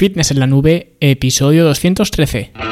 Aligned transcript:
Fitness 0.00 0.30
en 0.30 0.40
la 0.40 0.46
nube, 0.46 0.96
episodio 1.00 1.62
213. 1.66 2.69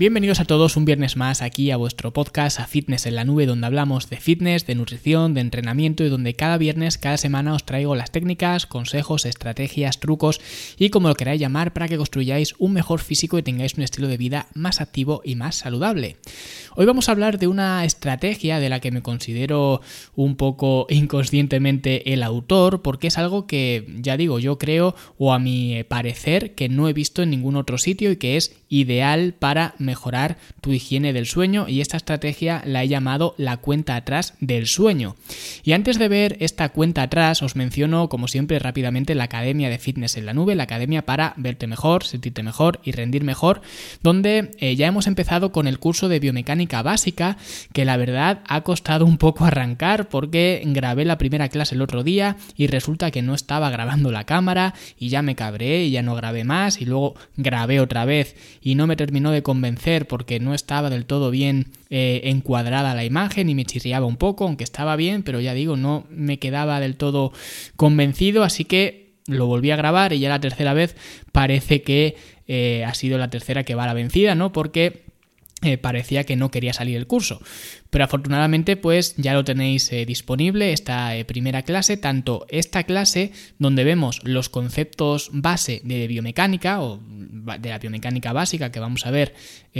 Bienvenidos 0.00 0.40
a 0.40 0.46
todos 0.46 0.78
un 0.78 0.86
viernes 0.86 1.18
más 1.18 1.42
aquí 1.42 1.70
a 1.70 1.76
vuestro 1.76 2.10
podcast 2.10 2.58
a 2.58 2.66
Fitness 2.66 3.04
en 3.04 3.16
la 3.16 3.26
Nube 3.26 3.44
donde 3.44 3.66
hablamos 3.66 4.08
de 4.08 4.16
fitness, 4.16 4.66
de 4.66 4.74
nutrición, 4.74 5.34
de 5.34 5.42
entrenamiento 5.42 6.02
y 6.02 6.08
donde 6.08 6.32
cada 6.32 6.56
viernes, 6.56 6.96
cada 6.96 7.18
semana 7.18 7.52
os 7.52 7.66
traigo 7.66 7.94
las 7.94 8.10
técnicas, 8.10 8.64
consejos, 8.64 9.26
estrategias, 9.26 10.00
trucos 10.00 10.40
y 10.78 10.88
como 10.88 11.08
lo 11.08 11.14
queráis 11.16 11.38
llamar 11.38 11.74
para 11.74 11.86
que 11.86 11.98
construyáis 11.98 12.54
un 12.56 12.72
mejor 12.72 13.00
físico 13.00 13.36
y 13.36 13.42
tengáis 13.42 13.74
un 13.74 13.82
estilo 13.82 14.08
de 14.08 14.16
vida 14.16 14.46
más 14.54 14.80
activo 14.80 15.20
y 15.22 15.34
más 15.34 15.56
saludable. 15.56 16.16
Hoy 16.76 16.86
vamos 16.86 17.10
a 17.10 17.12
hablar 17.12 17.38
de 17.38 17.48
una 17.48 17.84
estrategia 17.84 18.58
de 18.58 18.70
la 18.70 18.80
que 18.80 18.92
me 18.92 19.02
considero 19.02 19.82
un 20.14 20.36
poco 20.36 20.86
inconscientemente 20.88 22.14
el 22.14 22.22
autor 22.22 22.80
porque 22.80 23.08
es 23.08 23.18
algo 23.18 23.46
que 23.46 23.84
ya 23.98 24.16
digo 24.16 24.38
yo 24.38 24.56
creo 24.56 24.94
o 25.18 25.34
a 25.34 25.38
mi 25.38 25.84
parecer 25.84 26.54
que 26.54 26.70
no 26.70 26.88
he 26.88 26.94
visto 26.94 27.22
en 27.22 27.28
ningún 27.28 27.56
otro 27.56 27.76
sitio 27.76 28.10
y 28.10 28.16
que 28.16 28.38
es 28.38 28.56
ideal 28.70 29.34
para 29.38 29.74
mejorar 29.90 30.36
tu 30.60 30.72
higiene 30.72 31.12
del 31.12 31.26
sueño 31.26 31.66
y 31.68 31.80
esta 31.80 31.96
estrategia 31.96 32.62
la 32.64 32.84
he 32.84 32.88
llamado 32.88 33.34
la 33.38 33.56
cuenta 33.56 33.96
atrás 33.96 34.34
del 34.40 34.68
sueño. 34.68 35.16
Y 35.64 35.72
antes 35.72 35.98
de 35.98 36.06
ver 36.06 36.36
esta 36.38 36.68
cuenta 36.68 37.02
atrás 37.02 37.42
os 37.42 37.56
menciono 37.56 38.08
como 38.08 38.28
siempre 38.28 38.60
rápidamente 38.60 39.16
la 39.16 39.24
Academia 39.24 39.68
de 39.68 39.78
Fitness 39.78 40.16
en 40.16 40.26
la 40.26 40.32
Nube, 40.32 40.54
la 40.54 40.62
Academia 40.62 41.02
para 41.02 41.34
verte 41.36 41.66
mejor, 41.66 42.04
sentirte 42.04 42.44
mejor 42.44 42.78
y 42.84 42.92
rendir 42.92 43.24
mejor, 43.24 43.62
donde 44.00 44.52
eh, 44.58 44.76
ya 44.76 44.86
hemos 44.86 45.08
empezado 45.08 45.50
con 45.50 45.66
el 45.66 45.80
curso 45.80 46.08
de 46.08 46.20
biomecánica 46.20 46.82
básica 46.82 47.36
que 47.72 47.84
la 47.84 47.96
verdad 47.96 48.42
ha 48.46 48.60
costado 48.60 49.06
un 49.06 49.18
poco 49.18 49.44
arrancar 49.44 50.08
porque 50.08 50.62
grabé 50.66 51.04
la 51.04 51.18
primera 51.18 51.48
clase 51.48 51.74
el 51.74 51.82
otro 51.82 52.04
día 52.04 52.36
y 52.56 52.68
resulta 52.68 53.10
que 53.10 53.22
no 53.22 53.34
estaba 53.34 53.70
grabando 53.70 54.12
la 54.12 54.24
cámara 54.24 54.74
y 54.98 55.08
ya 55.08 55.22
me 55.22 55.34
cabré 55.34 55.84
y 55.84 55.90
ya 55.90 56.02
no 56.02 56.14
grabé 56.14 56.44
más 56.44 56.80
y 56.80 56.84
luego 56.84 57.16
grabé 57.36 57.80
otra 57.80 58.04
vez 58.04 58.36
y 58.62 58.76
no 58.76 58.86
me 58.86 58.96
terminó 58.96 59.32
de 59.32 59.42
convencer 59.42 59.79
porque 60.06 60.40
no 60.40 60.54
estaba 60.54 60.90
del 60.90 61.06
todo 61.06 61.30
bien 61.30 61.72
eh, 61.88 62.22
encuadrada 62.24 62.94
la 62.94 63.04
imagen 63.04 63.48
y 63.48 63.54
me 63.54 63.64
chirriaba 63.64 64.06
un 64.06 64.16
poco, 64.16 64.44
aunque 64.44 64.64
estaba 64.64 64.96
bien, 64.96 65.22
pero 65.22 65.40
ya 65.40 65.54
digo, 65.54 65.76
no 65.76 66.06
me 66.10 66.38
quedaba 66.38 66.80
del 66.80 66.96
todo 66.96 67.32
convencido, 67.76 68.44
así 68.44 68.64
que 68.64 69.14
lo 69.26 69.46
volví 69.46 69.70
a 69.70 69.76
grabar 69.76 70.12
y 70.12 70.20
ya 70.20 70.28
la 70.28 70.40
tercera 70.40 70.74
vez 70.74 70.96
parece 71.32 71.82
que 71.82 72.16
eh, 72.46 72.84
ha 72.84 72.94
sido 72.94 73.16
la 73.16 73.30
tercera 73.30 73.64
que 73.64 73.74
va 73.74 73.84
a 73.84 73.86
la 73.86 73.94
vencida, 73.94 74.34
¿no? 74.34 74.52
Porque 74.52 75.04
eh, 75.62 75.78
parecía 75.78 76.24
que 76.24 76.36
no 76.36 76.50
quería 76.50 76.72
salir 76.72 76.96
el 76.96 77.06
curso. 77.06 77.40
Pero 77.90 78.04
afortunadamente 78.04 78.76
pues 78.76 79.14
ya 79.16 79.34
lo 79.34 79.44
tenéis 79.44 79.92
eh, 79.92 80.06
disponible 80.06 80.72
esta 80.72 81.16
eh, 81.16 81.24
primera 81.24 81.62
clase, 81.62 81.96
tanto 81.96 82.46
esta 82.48 82.84
clase 82.84 83.32
donde 83.58 83.84
vemos 83.84 84.20
los 84.24 84.48
conceptos 84.48 85.30
base 85.32 85.82
de 85.84 86.06
biomecánica 86.06 86.80
o 86.80 87.00
de 87.00 87.68
la 87.68 87.78
biomecánica 87.78 88.32
básica 88.32 88.70
que 88.70 88.80
vamos 88.80 89.06
a 89.06 89.10
ver 89.10 89.34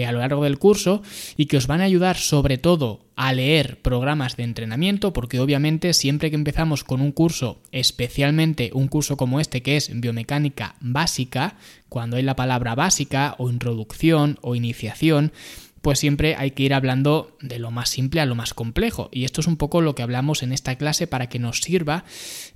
a 0.07 0.13
lo 0.13 0.19
largo 0.21 0.45
del 0.45 0.59
curso 0.59 1.03
y 1.37 1.47
que 1.47 1.57
os 1.57 1.67
van 1.67 1.81
a 1.81 1.85
ayudar 1.85 2.17
sobre 2.17 2.59
todo 2.59 3.01
a 3.21 3.35
leer 3.35 3.83
programas 3.83 4.37
de 4.37 4.45
entrenamiento 4.45 5.13
porque 5.13 5.41
obviamente 5.41 5.93
siempre 5.93 6.31
que 6.31 6.37
empezamos 6.37 6.85
con 6.85 7.03
un 7.03 7.13
curso, 7.13 7.61
especialmente 7.71 8.71
un 8.73 8.89
curso 8.89 9.19
como 9.19 9.41
este 9.41 9.63
que 9.63 9.77
es 9.77 9.91
biomecánica 9.93 10.77
básica, 10.81 11.57
cuando 11.91 12.17
hay 12.17 12.23
la 12.23 12.37
palabra 12.37 12.75
básica 12.75 13.35
o 13.37 13.51
introducción 13.51 14.39
o 14.41 14.55
iniciación, 14.55 15.33
pues 15.83 15.99
siempre 15.99 16.35
hay 16.37 16.51
que 16.51 16.63
ir 16.63 16.75
hablando 16.75 17.37
de 17.41 17.59
lo 17.59 17.71
más 17.71 17.89
simple 17.89 18.21
a 18.21 18.27
lo 18.27 18.35
más 18.35 18.53
complejo. 18.55 19.09
Y 19.13 19.25
esto 19.25 19.41
es 19.41 19.47
un 19.47 19.57
poco 19.57 19.81
lo 19.81 19.95
que 19.95 20.03
hablamos 20.03 20.43
en 20.43 20.53
esta 20.53 20.77
clase 20.77 21.07
para 21.07 21.29
que 21.29 21.39
nos 21.39 21.61
sirva 21.61 22.05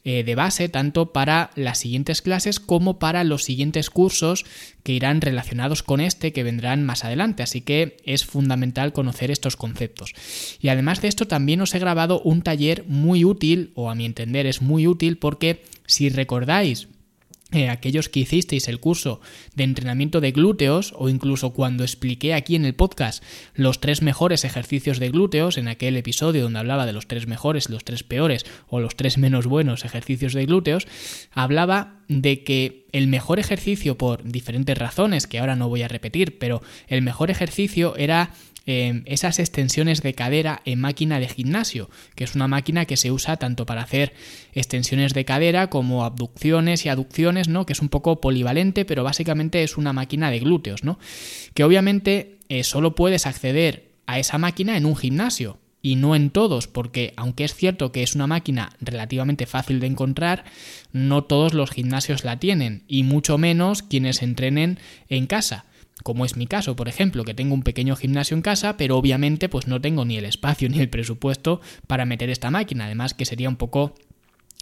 eh, 0.04 0.24
de 0.24 0.34
base 0.34 0.68
tanto 0.68 1.12
para 1.12 1.50
las 1.54 1.78
siguientes 1.78 2.20
clases 2.20 2.60
como 2.60 2.98
para 2.98 3.24
los 3.24 3.44
siguientes 3.44 3.88
cursos 3.88 4.44
que 4.82 4.92
irán 4.92 5.22
relacionados 5.22 5.82
con 5.82 6.00
este 6.00 6.32
que 6.32 6.42
vendrán 6.42 6.84
más 6.84 7.04
adelante. 7.04 7.42
Así 7.42 7.62
que 7.62 7.96
es 8.04 8.24
fundamental 8.24 8.92
conocer 8.92 9.30
estos 9.30 9.56
conceptos. 9.56 10.12
Y 10.60 10.68
además 10.68 11.00
de 11.00 11.08
esto 11.08 11.26
también 11.26 11.62
os 11.62 11.74
he 11.74 11.78
grabado 11.78 12.20
un 12.20 12.42
taller 12.42 12.84
muy 12.86 13.24
útil, 13.24 13.72
o 13.74 13.90
a 13.90 13.94
mi 13.94 14.04
entender 14.04 14.46
es 14.46 14.60
muy 14.60 14.86
útil 14.86 15.16
porque 15.16 15.62
si 15.86 16.08
recordáis 16.10 16.88
eh, 17.54 17.68
aquellos 17.68 18.08
que 18.08 18.20
hicisteis 18.20 18.68
el 18.68 18.80
curso 18.80 19.20
de 19.54 19.64
entrenamiento 19.64 20.20
de 20.20 20.32
glúteos 20.32 20.92
o 20.96 21.08
incluso 21.08 21.52
cuando 21.52 21.84
expliqué 21.84 22.34
aquí 22.34 22.56
en 22.56 22.64
el 22.64 22.74
podcast 22.74 23.22
los 23.54 23.80
tres 23.80 24.02
mejores 24.02 24.44
ejercicios 24.44 24.98
de 24.98 25.10
glúteos 25.10 25.56
en 25.56 25.68
aquel 25.68 25.96
episodio 25.96 26.42
donde 26.42 26.58
hablaba 26.58 26.86
de 26.86 26.92
los 26.92 27.06
tres 27.06 27.26
mejores, 27.26 27.70
los 27.70 27.84
tres 27.84 28.02
peores 28.02 28.44
o 28.68 28.80
los 28.80 28.96
tres 28.96 29.18
menos 29.18 29.46
buenos 29.46 29.84
ejercicios 29.84 30.34
de 30.34 30.46
glúteos, 30.46 30.86
hablaba 31.30 32.00
de 32.08 32.42
que 32.42 32.86
el 32.92 33.08
mejor 33.08 33.38
ejercicio 33.38 33.96
por 33.96 34.24
diferentes 34.24 34.76
razones 34.76 35.26
que 35.26 35.38
ahora 35.38 35.56
no 35.56 35.68
voy 35.68 35.82
a 35.82 35.88
repetir, 35.88 36.38
pero 36.38 36.62
el 36.88 37.02
mejor 37.02 37.30
ejercicio 37.30 37.96
era 37.96 38.32
Em, 38.66 39.02
esas 39.04 39.40
extensiones 39.40 40.00
de 40.00 40.14
cadera 40.14 40.62
en 40.64 40.80
máquina 40.80 41.20
de 41.20 41.28
gimnasio, 41.28 41.90
que 42.14 42.24
es 42.24 42.34
una 42.34 42.48
máquina 42.48 42.86
que 42.86 42.96
se 42.96 43.12
usa 43.12 43.36
tanto 43.36 43.66
para 43.66 43.82
hacer 43.82 44.14
extensiones 44.54 45.12
de 45.12 45.26
cadera 45.26 45.68
como 45.68 46.02
abducciones 46.02 46.86
y 46.86 46.88
aducciones, 46.88 47.48
¿no? 47.48 47.66
Que 47.66 47.74
es 47.74 47.82
un 47.82 47.90
poco 47.90 48.22
polivalente, 48.22 48.86
pero 48.86 49.04
básicamente 49.04 49.62
es 49.62 49.76
una 49.76 49.92
máquina 49.92 50.30
de 50.30 50.38
glúteos, 50.38 50.82
¿no? 50.82 50.98
Que 51.52 51.62
obviamente 51.62 52.38
eh, 52.48 52.64
solo 52.64 52.94
puedes 52.94 53.26
acceder 53.26 53.90
a 54.06 54.18
esa 54.18 54.38
máquina 54.38 54.78
en 54.78 54.86
un 54.86 54.96
gimnasio, 54.96 55.58
y 55.82 55.96
no 55.96 56.16
en 56.16 56.30
todos, 56.30 56.66
porque 56.66 57.12
aunque 57.16 57.44
es 57.44 57.54
cierto 57.54 57.92
que 57.92 58.02
es 58.02 58.14
una 58.14 58.26
máquina 58.26 58.72
relativamente 58.80 59.44
fácil 59.44 59.80
de 59.80 59.88
encontrar, 59.88 60.44
no 60.92 61.24
todos 61.24 61.52
los 61.52 61.70
gimnasios 61.70 62.24
la 62.24 62.38
tienen, 62.38 62.84
y 62.88 63.02
mucho 63.02 63.36
menos 63.36 63.82
quienes 63.82 64.22
entrenen 64.22 64.78
en 65.10 65.26
casa 65.26 65.66
como 66.04 66.24
es 66.24 66.36
mi 66.36 66.46
caso, 66.46 66.76
por 66.76 66.86
ejemplo, 66.86 67.24
que 67.24 67.34
tengo 67.34 67.54
un 67.54 67.62
pequeño 67.62 67.96
gimnasio 67.96 68.36
en 68.36 68.42
casa, 68.42 68.76
pero 68.76 68.96
obviamente 68.96 69.48
pues 69.48 69.66
no 69.66 69.80
tengo 69.80 70.04
ni 70.04 70.18
el 70.18 70.26
espacio 70.26 70.68
ni 70.70 70.78
el 70.78 70.90
presupuesto 70.90 71.60
para 71.88 72.04
meter 72.04 72.30
esta 72.30 72.52
máquina, 72.52 72.84
además 72.84 73.14
que 73.14 73.24
sería 73.24 73.48
un 73.48 73.56
poco 73.56 73.94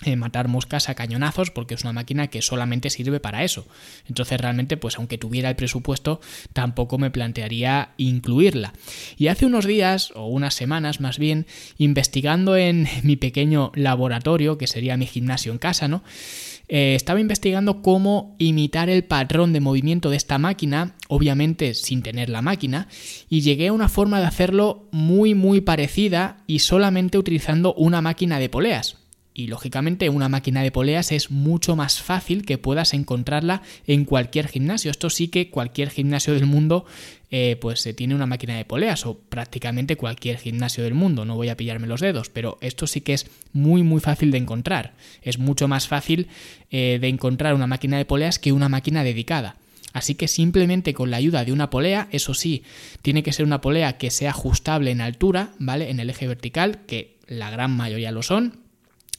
eh, 0.04 0.16
matar 0.16 0.48
moscas 0.48 0.88
a 0.88 0.94
cañonazos 0.96 1.50
porque 1.50 1.74
es 1.74 1.82
una 1.82 1.92
máquina 1.92 2.26
que 2.26 2.42
solamente 2.42 2.90
sirve 2.90 3.20
para 3.20 3.44
eso. 3.44 3.66
Entonces 4.08 4.40
realmente 4.40 4.76
pues 4.76 4.96
aunque 4.96 5.18
tuviera 5.18 5.48
el 5.48 5.56
presupuesto 5.56 6.20
tampoco 6.52 6.98
me 6.98 7.10
plantearía 7.10 7.90
incluirla. 7.98 8.72
Y 9.16 9.28
hace 9.28 9.46
unos 9.46 9.64
días 9.64 10.12
o 10.14 10.26
unas 10.26 10.54
semanas 10.54 11.00
más 11.00 11.18
bien 11.18 11.46
investigando 11.78 12.56
en 12.56 12.88
mi 13.02 13.16
pequeño 13.16 13.70
laboratorio 13.74 14.58
que 14.58 14.66
sería 14.66 14.96
mi 14.96 15.06
gimnasio 15.06 15.52
en 15.52 15.58
casa, 15.58 15.86
¿no? 15.86 16.02
Eh, 16.68 16.94
estaba 16.94 17.20
investigando 17.20 17.82
cómo 17.82 18.34
imitar 18.38 18.88
el 18.88 19.04
patrón 19.04 19.52
de 19.52 19.60
movimiento 19.60 20.10
de 20.10 20.16
esta 20.16 20.38
máquina, 20.38 20.94
obviamente 21.08 21.74
sin 21.74 22.02
tener 22.02 22.28
la 22.28 22.42
máquina, 22.42 22.88
y 23.28 23.42
llegué 23.42 23.68
a 23.68 23.72
una 23.72 23.88
forma 23.88 24.20
de 24.20 24.26
hacerlo 24.26 24.88
muy 24.92 25.34
muy 25.34 25.60
parecida 25.60 26.38
y 26.46 26.60
solamente 26.60 27.18
utilizando 27.18 27.74
una 27.74 28.00
máquina 28.00 28.38
de 28.38 28.48
poleas. 28.48 29.01
Y 29.34 29.46
lógicamente 29.46 30.10
una 30.10 30.28
máquina 30.28 30.62
de 30.62 30.70
poleas 30.70 31.10
es 31.10 31.30
mucho 31.30 31.74
más 31.74 32.02
fácil 32.02 32.44
que 32.44 32.58
puedas 32.58 32.92
encontrarla 32.92 33.62
en 33.86 34.04
cualquier 34.04 34.48
gimnasio. 34.48 34.90
Esto 34.90 35.08
sí 35.08 35.28
que 35.28 35.48
cualquier 35.48 35.88
gimnasio 35.88 36.34
del 36.34 36.44
mundo 36.44 36.84
eh, 37.30 37.56
pues 37.58 37.80
se 37.80 37.94
tiene 37.94 38.14
una 38.14 38.26
máquina 38.26 38.56
de 38.56 38.66
poleas 38.66 39.06
o 39.06 39.18
prácticamente 39.18 39.96
cualquier 39.96 40.36
gimnasio 40.36 40.84
del 40.84 40.92
mundo. 40.92 41.24
No 41.24 41.34
voy 41.34 41.48
a 41.48 41.56
pillarme 41.56 41.86
los 41.86 42.02
dedos, 42.02 42.28
pero 42.28 42.58
esto 42.60 42.86
sí 42.86 43.00
que 43.00 43.14
es 43.14 43.26
muy 43.54 43.82
muy 43.82 44.00
fácil 44.00 44.30
de 44.30 44.38
encontrar. 44.38 44.92
Es 45.22 45.38
mucho 45.38 45.66
más 45.66 45.88
fácil 45.88 46.28
eh, 46.70 46.98
de 47.00 47.08
encontrar 47.08 47.54
una 47.54 47.66
máquina 47.66 47.96
de 47.96 48.04
poleas 48.04 48.38
que 48.38 48.52
una 48.52 48.68
máquina 48.68 49.02
dedicada. 49.02 49.56
Así 49.94 50.14
que 50.14 50.28
simplemente 50.28 50.94
con 50.94 51.10
la 51.10 51.18
ayuda 51.18 51.44
de 51.44 51.52
una 51.52 51.70
polea, 51.70 52.08
eso 52.12 52.34
sí, 52.34 52.64
tiene 53.02 53.22
que 53.22 53.32
ser 53.32 53.44
una 53.44 53.60
polea 53.60 53.98
que 53.98 54.10
sea 54.10 54.30
ajustable 54.30 54.90
en 54.90 55.00
altura, 55.00 55.52
¿vale? 55.58 55.90
En 55.90 56.00
el 56.00 56.10
eje 56.10 56.26
vertical, 56.26 56.80
que 56.86 57.16
la 57.26 57.50
gran 57.50 57.70
mayoría 57.76 58.10
lo 58.10 58.22
son, 58.22 58.61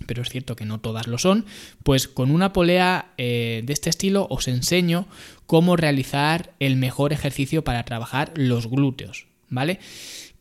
pero 0.06 0.22
es 0.22 0.30
cierto 0.30 0.56
que 0.56 0.66
no 0.66 0.80
todas 0.80 1.08
lo 1.08 1.18
son, 1.18 1.46
pues 1.84 2.08
con 2.08 2.32
una 2.32 2.54
polea 2.54 3.14
eh, 3.18 3.62
de 3.66 3.74
este 3.74 3.90
estilo 3.90 4.28
os 4.30 4.48
enseño 4.48 5.08
cómo 5.46 5.76
realizar 5.76 6.54
el 6.60 6.76
mejor 6.76 7.14
ejercicio 7.14 7.64
para 7.64 7.84
trabajar 7.84 8.32
los 8.36 8.68
glúteos, 8.70 9.28
¿vale? 9.50 9.80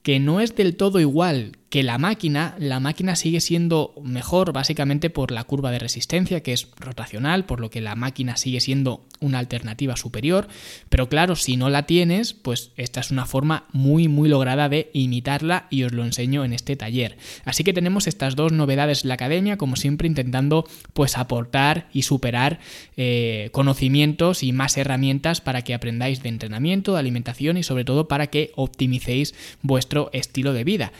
Que 0.02 0.18
no 0.20 0.40
es 0.40 0.56
del 0.56 0.76
todo 0.76 1.00
igual 1.00 1.52
que 1.72 1.82
la 1.82 1.96
máquina, 1.96 2.54
la 2.58 2.80
máquina 2.80 3.16
sigue 3.16 3.40
siendo 3.40 3.94
mejor 4.04 4.52
básicamente 4.52 5.08
por 5.08 5.30
la 5.30 5.42
curva 5.44 5.70
de 5.70 5.78
resistencia, 5.78 6.42
que 6.42 6.52
es 6.52 6.68
rotacional, 6.76 7.46
por 7.46 7.60
lo 7.60 7.70
que 7.70 7.80
la 7.80 7.94
máquina 7.94 8.36
sigue 8.36 8.60
siendo 8.60 9.06
una 9.20 9.38
alternativa 9.38 9.96
superior, 9.96 10.48
pero 10.90 11.08
claro, 11.08 11.34
si 11.34 11.56
no 11.56 11.70
la 11.70 11.84
tienes, 11.84 12.34
pues 12.34 12.72
esta 12.76 13.00
es 13.00 13.10
una 13.10 13.24
forma 13.24 13.68
muy 13.72 14.06
muy 14.08 14.28
lograda 14.28 14.68
de 14.68 14.90
imitarla 14.92 15.66
y 15.70 15.84
os 15.84 15.92
lo 15.92 16.04
enseño 16.04 16.44
en 16.44 16.52
este 16.52 16.76
taller. 16.76 17.16
Así 17.46 17.64
que 17.64 17.72
tenemos 17.72 18.06
estas 18.06 18.36
dos 18.36 18.52
novedades 18.52 19.04
en 19.04 19.08
la 19.08 19.14
academia, 19.14 19.56
como 19.56 19.76
siempre 19.76 20.06
intentando 20.06 20.66
pues 20.92 21.16
aportar 21.16 21.88
y 21.94 22.02
superar 22.02 22.60
eh, 22.98 23.48
conocimientos 23.52 24.42
y 24.42 24.52
más 24.52 24.76
herramientas 24.76 25.40
para 25.40 25.62
que 25.62 25.72
aprendáis 25.72 26.22
de 26.22 26.28
entrenamiento, 26.28 26.92
de 26.92 26.98
alimentación 26.98 27.56
y 27.56 27.62
sobre 27.62 27.86
todo 27.86 28.08
para 28.08 28.26
que 28.26 28.52
optimicéis 28.56 29.34
vuestro 29.62 30.10
estilo 30.12 30.52
de 30.52 30.64
vida. 30.64 30.92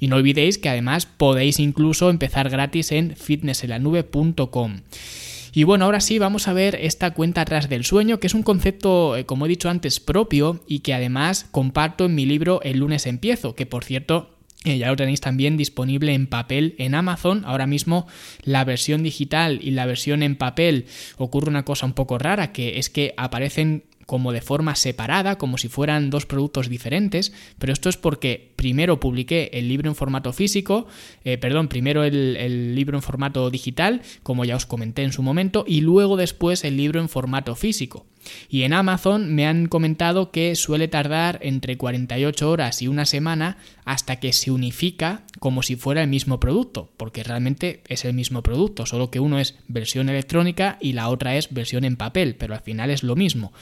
Y 0.00 0.08
no 0.08 0.17
olvidéis 0.18 0.58
que 0.58 0.68
además 0.68 1.06
podéis 1.06 1.58
incluso 1.58 2.10
empezar 2.10 2.50
gratis 2.50 2.92
en 2.92 3.16
fitnesselanube.com. 3.16 4.80
Y 5.52 5.64
bueno, 5.64 5.86
ahora 5.86 6.00
sí 6.00 6.18
vamos 6.18 6.46
a 6.46 6.52
ver 6.52 6.76
esta 6.80 7.12
cuenta 7.12 7.40
atrás 7.40 7.68
del 7.68 7.84
sueño, 7.84 8.20
que 8.20 8.26
es 8.26 8.34
un 8.34 8.42
concepto, 8.42 9.16
eh, 9.16 9.24
como 9.24 9.46
he 9.46 9.48
dicho 9.48 9.70
antes, 9.70 9.98
propio 9.98 10.60
y 10.66 10.80
que 10.80 10.94
además 10.94 11.46
comparto 11.50 12.04
en 12.04 12.14
mi 12.14 12.26
libro 12.26 12.60
El 12.62 12.78
lunes 12.78 13.06
empiezo, 13.06 13.54
que 13.54 13.66
por 13.66 13.84
cierto 13.84 14.38
eh, 14.64 14.78
ya 14.78 14.88
lo 14.88 14.96
tenéis 14.96 15.20
también 15.20 15.56
disponible 15.56 16.14
en 16.14 16.26
papel 16.26 16.74
en 16.78 16.94
Amazon. 16.94 17.44
Ahora 17.46 17.66
mismo 17.66 18.06
la 18.42 18.64
versión 18.64 19.02
digital 19.02 19.60
y 19.62 19.70
la 19.70 19.86
versión 19.86 20.22
en 20.22 20.36
papel 20.36 20.86
ocurre 21.16 21.48
una 21.48 21.64
cosa 21.64 21.86
un 21.86 21.92
poco 21.92 22.18
rara, 22.18 22.52
que 22.52 22.78
es 22.78 22.90
que 22.90 23.14
aparecen 23.16 23.84
como 24.08 24.32
de 24.32 24.40
forma 24.40 24.74
separada, 24.74 25.36
como 25.36 25.58
si 25.58 25.68
fueran 25.68 26.08
dos 26.08 26.24
productos 26.24 26.70
diferentes, 26.70 27.34
pero 27.58 27.74
esto 27.74 27.90
es 27.90 27.98
porque 27.98 28.52
primero 28.56 29.00
publiqué 29.00 29.50
el 29.52 29.68
libro 29.68 29.90
en 29.90 29.94
formato 29.94 30.32
físico, 30.32 30.86
eh, 31.24 31.36
perdón, 31.36 31.68
primero 31.68 32.04
el, 32.04 32.38
el, 32.38 32.74
libro 32.74 32.96
en 32.96 33.02
formato 33.02 33.50
digital, 33.50 34.00
como 34.22 34.46
ya 34.46 34.56
os 34.56 34.64
comenté 34.64 35.02
en 35.02 35.12
su 35.12 35.22
momento, 35.22 35.62
y 35.68 35.82
luego 35.82 36.16
después 36.16 36.64
el 36.64 36.78
libro 36.78 37.00
en 37.00 37.10
formato 37.10 37.54
físico. 37.54 38.06
Y 38.48 38.62
en 38.62 38.72
Amazon 38.72 39.34
me 39.34 39.46
han 39.46 39.66
comentado 39.66 40.30
que 40.30 40.54
suele 40.56 40.88
tardar 40.88 41.38
entre 41.42 41.76
48 41.76 42.50
horas 42.50 42.82
y 42.82 42.88
una 42.88 43.04
semana 43.04 43.58
hasta 43.84 44.16
que 44.16 44.32
se 44.32 44.50
unifica 44.50 45.22
como 45.38 45.62
si 45.62 45.76
fuera 45.76 46.02
el 46.02 46.08
mismo 46.08 46.40
producto, 46.40 46.90
porque 46.96 47.22
realmente 47.22 47.82
es 47.88 48.04
el 48.04 48.14
mismo 48.14 48.42
producto, 48.42 48.86
solo 48.86 49.10
que 49.10 49.20
uno 49.20 49.38
es 49.38 49.56
versión 49.68 50.08
electrónica 50.08 50.78
y 50.80 50.92
la 50.92 51.08
otra 51.08 51.36
es 51.36 51.52
versión 51.52 51.84
en 51.84 51.96
papel, 51.96 52.34
pero 52.36 52.54
al 52.54 52.60
final 52.60 52.90
es 52.90 53.02
lo 53.02 53.16
mismo. 53.16 53.52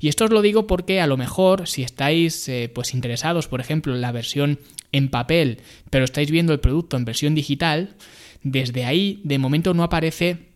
Y 0.00 0.08
esto 0.08 0.24
os 0.24 0.30
lo 0.30 0.42
digo 0.42 0.66
porque 0.66 1.00
a 1.00 1.06
lo 1.06 1.16
mejor 1.16 1.68
si 1.68 1.82
estáis 1.82 2.48
eh, 2.48 2.70
pues 2.74 2.94
interesados, 2.94 3.48
por 3.48 3.60
ejemplo, 3.60 3.94
en 3.94 4.00
la 4.00 4.12
versión 4.12 4.58
en 4.92 5.08
papel, 5.08 5.60
pero 5.90 6.04
estáis 6.04 6.30
viendo 6.30 6.52
el 6.52 6.60
producto 6.60 6.96
en 6.96 7.04
versión 7.04 7.34
digital, 7.34 7.96
desde 8.42 8.84
ahí 8.84 9.20
de 9.24 9.38
momento 9.38 9.74
no 9.74 9.82
aparece 9.82 10.48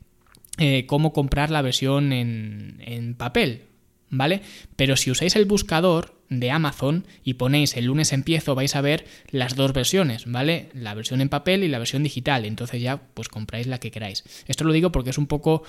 eh, 0.59 0.85
cómo 0.87 1.13
comprar 1.13 1.51
la 1.51 1.63
versión 1.63 2.13
en, 2.13 2.83
en 2.85 3.15
papel, 3.15 3.63
¿vale? 4.11 4.43
Pero 4.77 4.97
si 4.97 5.11
usáis 5.11 5.37
el 5.37 5.45
buscador 5.47 6.18
de 6.31 6.51
Amazon 6.51 7.07
y 7.25 7.35
ponéis 7.35 7.77
el 7.77 7.87
lunes 7.87 8.13
empiezo, 8.13 8.55
vais 8.55 8.77
a 8.77 8.81
ver 8.81 9.07
las 9.31 9.57
dos 9.57 9.73
versiones, 9.73 10.25
¿vale? 10.27 10.69
La 10.75 10.95
versión 10.95 11.21
en 11.21 11.29
papel 11.29 11.65
y 11.65 11.69
la 11.69 11.79
versión 11.79 12.03
digital. 12.03 12.45
Entonces 12.45 12.83
ya 12.83 13.01
pues 13.15 13.29
compráis 13.29 13.67
la 13.67 13.79
que 13.79 13.91
queráis. 13.91 14.25
Esto 14.47 14.65
lo 14.65 14.73
digo 14.73 14.93
porque 14.93 15.11
es 15.11 15.19
un 15.19 15.27
poco 15.27 15.63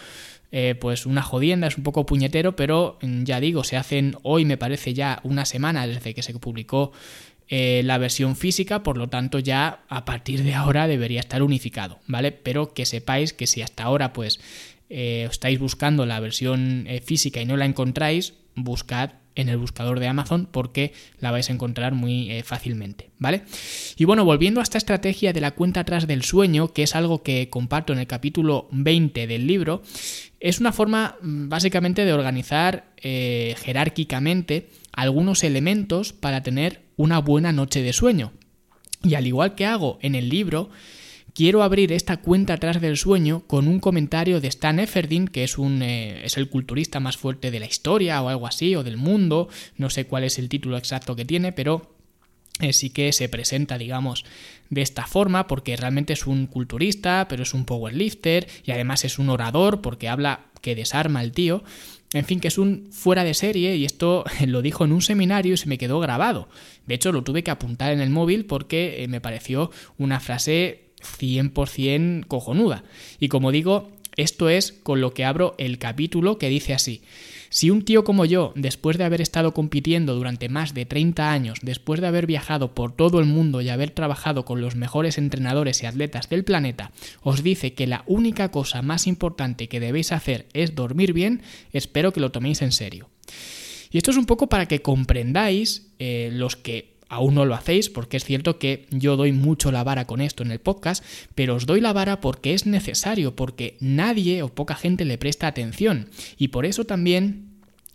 eh, 0.51 0.75
pues 0.79 1.05
una 1.05 1.21
jodienda, 1.21 1.67
es 1.67 1.77
un 1.77 1.83
poco 1.83 2.05
puñetero, 2.05 2.55
pero 2.55 2.97
mm, 3.01 3.23
ya 3.23 3.39
digo, 3.39 3.63
se 3.63 3.77
hacen 3.77 4.15
hoy 4.23 4.45
me 4.45 4.57
parece 4.57 4.93
ya 4.93 5.19
una 5.23 5.45
semana 5.45 5.85
desde 5.87 6.13
que 6.13 6.23
se 6.23 6.33
publicó 6.33 6.91
eh, 7.47 7.81
la 7.85 7.97
versión 7.97 8.35
física, 8.35 8.83
por 8.83 8.97
lo 8.97 9.07
tanto 9.07 9.39
ya 9.39 9.83
a 9.89 10.05
partir 10.05 10.43
de 10.43 10.55
ahora 10.55 10.87
debería 10.87 11.19
estar 11.19 11.43
unificado, 11.43 11.99
¿vale? 12.07 12.31
Pero 12.31 12.73
que 12.73 12.85
sepáis 12.85 13.33
que 13.33 13.47
si 13.47 13.61
hasta 13.61 13.83
ahora 13.83 14.11
pues 14.11 14.39
eh, 14.89 15.27
estáis 15.29 15.59
buscando 15.59 16.05
la 16.05 16.19
versión 16.19 16.87
física 17.03 17.41
y 17.41 17.45
no 17.45 17.55
la 17.55 17.65
encontráis, 17.65 18.33
buscad 18.55 19.11
en 19.35 19.49
el 19.49 19.57
buscador 19.57 19.99
de 19.99 20.07
Amazon 20.07 20.47
porque 20.51 20.93
la 21.19 21.31
vais 21.31 21.49
a 21.49 21.53
encontrar 21.53 21.93
muy 21.93 22.31
eh, 22.31 22.43
fácilmente, 22.43 23.11
¿vale? 23.17 23.43
Y 23.97 24.05
bueno, 24.05 24.25
volviendo 24.25 24.59
a 24.59 24.63
esta 24.63 24.77
estrategia 24.77 25.33
de 25.33 25.41
la 25.41 25.51
cuenta 25.51 25.81
atrás 25.81 26.07
del 26.07 26.23
sueño, 26.23 26.73
que 26.73 26.83
es 26.83 26.95
algo 26.95 27.23
que 27.23 27.49
comparto 27.49 27.93
en 27.93 27.99
el 27.99 28.07
capítulo 28.07 28.67
20 28.71 29.27
del 29.27 29.47
libro, 29.47 29.81
es 30.39 30.59
una 30.59 30.71
forma 30.71 31.15
mm, 31.21 31.49
básicamente 31.49 32.05
de 32.05 32.13
organizar 32.13 32.89
jerárquicamente 33.01 34.67
algunos 34.91 35.45
elementos 35.45 36.11
para 36.11 36.43
tener 36.43 36.81
una 36.97 37.19
buena 37.19 37.53
noche 37.53 37.81
de 37.81 37.93
sueño. 37.93 38.33
Y 39.03 39.15
al 39.15 39.25
igual 39.25 39.55
que 39.55 39.65
hago 39.65 39.97
en 40.01 40.15
el 40.15 40.27
libro, 40.27 40.69
quiero 41.39 41.63
abrir 41.63 41.93
esta 41.93 42.17
cuenta 42.17 42.55
atrás 42.55 42.81
del 42.81 42.97
sueño 42.97 43.43
con 43.47 43.69
un 43.69 43.79
comentario 43.79 44.41
de 44.41 44.49
Stan 44.49 44.77
Efferdin, 44.77 45.29
que 45.29 45.45
es, 45.45 45.57
un, 45.57 45.81
eh, 45.81 46.25
es 46.25 46.35
el 46.35 46.49
culturista 46.49 46.99
más 46.99 47.15
fuerte 47.15 47.49
de 47.49 47.61
la 47.61 47.65
historia 47.65 48.21
o 48.21 48.27
algo 48.27 48.45
así, 48.45 48.75
o 48.75 48.83
del 48.83 48.97
mundo, 48.97 49.47
no 49.77 49.89
sé 49.89 50.05
cuál 50.05 50.25
es 50.25 50.37
el 50.37 50.49
título 50.49 50.75
exacto 50.75 51.15
que 51.15 51.23
tiene, 51.23 51.53
pero 51.53 51.95
eh, 52.59 52.73
sí 52.73 52.89
que 52.89 53.13
se 53.13 53.29
presenta, 53.29 53.77
digamos, 53.77 54.25
de 54.69 54.81
esta 54.81 55.07
forma, 55.07 55.47
porque 55.47 55.77
realmente 55.77 56.11
es 56.11 56.27
un 56.27 56.45
culturista, 56.45 57.27
pero 57.29 57.43
es 57.43 57.53
un 57.53 57.63
powerlifter 57.63 58.45
y 58.65 58.71
además 58.71 59.05
es 59.05 59.17
un 59.17 59.29
orador, 59.29 59.79
porque 59.79 60.09
habla 60.09 60.47
que 60.59 60.75
desarma 60.75 61.23
el 61.23 61.31
tío. 61.31 61.63
En 62.11 62.25
fin, 62.25 62.41
que 62.41 62.49
es 62.49 62.57
un 62.57 62.89
fuera 62.91 63.23
de 63.23 63.33
serie 63.33 63.77
y 63.77 63.85
esto 63.85 64.25
lo 64.45 64.61
dijo 64.61 64.83
en 64.83 64.91
un 64.91 65.01
seminario 65.01 65.53
y 65.53 65.57
se 65.57 65.69
me 65.69 65.77
quedó 65.77 66.01
grabado. 66.01 66.49
De 66.85 66.95
hecho, 66.95 67.13
lo 67.13 67.23
tuve 67.23 67.43
que 67.43 67.51
apuntar 67.51 67.93
en 67.93 68.01
el 68.01 68.09
móvil 68.09 68.43
porque 68.43 69.03
eh, 69.03 69.07
me 69.07 69.21
pareció 69.21 69.71
una 69.97 70.19
frase 70.19 70.88
100% 71.01 72.27
cojonuda. 72.27 72.83
Y 73.19 73.27
como 73.27 73.51
digo, 73.51 73.89
esto 74.17 74.49
es 74.49 74.73
con 74.73 74.99
lo 74.99 75.13
que 75.13 75.23
abro 75.23 75.55
el 75.57 75.77
capítulo 75.77 76.37
que 76.37 76.49
dice 76.49 76.73
así. 76.73 77.01
Si 77.49 77.71
un 77.71 77.83
tío 77.83 78.03
como 78.03 78.25
yo, 78.25 78.53
después 78.55 78.97
de 78.97 79.05
haber 79.05 79.21
estado 79.21 79.53
compitiendo 79.53 80.13
durante 80.13 80.49
más 80.49 80.73
de 80.73 80.85
30 80.85 81.31
años, 81.31 81.59
después 81.63 81.99
de 81.99 82.07
haber 82.07 82.27
viajado 82.27 82.75
por 82.75 82.91
todo 82.91 83.19
el 83.19 83.25
mundo 83.25 83.61
y 83.61 83.69
haber 83.69 83.89
trabajado 83.89 84.45
con 84.45 84.61
los 84.61 84.75
mejores 84.75 85.17
entrenadores 85.17 85.81
y 85.81 85.87
atletas 85.87 86.29
del 86.29 86.43
planeta, 86.43 86.91
os 87.23 87.41
dice 87.41 87.73
que 87.73 87.87
la 87.87 88.03
única 88.05 88.51
cosa 88.51 88.81
más 88.81 89.07
importante 89.07 89.67
que 89.67 89.79
debéis 89.79 90.11
hacer 90.11 90.47
es 90.53 90.75
dormir 90.75 91.13
bien, 91.13 91.41
espero 91.73 92.13
que 92.13 92.19
lo 92.19 92.31
toméis 92.31 92.61
en 92.61 92.71
serio. 92.71 93.09
Y 93.89 93.97
esto 93.97 94.11
es 94.11 94.17
un 94.17 94.25
poco 94.25 94.47
para 94.47 94.67
que 94.67 94.83
comprendáis 94.83 95.87
eh, 95.97 96.29
los 96.31 96.55
que 96.55 96.98
aún 97.09 97.35
no 97.35 97.45
lo 97.45 97.55
hacéis, 97.55 97.89
porque 97.89 98.17
es 98.17 98.23
cierto 98.23 98.59
que 98.59 98.85
yo 98.91 99.17
doy 99.17 99.31
mucho 99.31 99.71
la 99.71 99.83
vara 99.83 100.05
con 100.05 100.21
esto 100.21 100.43
en 100.43 100.51
el 100.51 100.59
podcast, 100.59 101.03
pero 101.35 101.55
os 101.55 101.65
doy 101.65 101.81
la 101.81 101.91
vara 101.91 102.21
porque 102.21 102.53
es 102.53 102.65
necesario, 102.65 103.35
porque 103.35 103.75
nadie 103.79 104.43
o 104.43 104.49
poca 104.49 104.75
gente 104.75 105.03
le 105.03 105.17
presta 105.17 105.47
atención. 105.47 106.09
Y 106.37 106.49
por 106.49 106.65
eso 106.65 106.85
también 106.85 107.49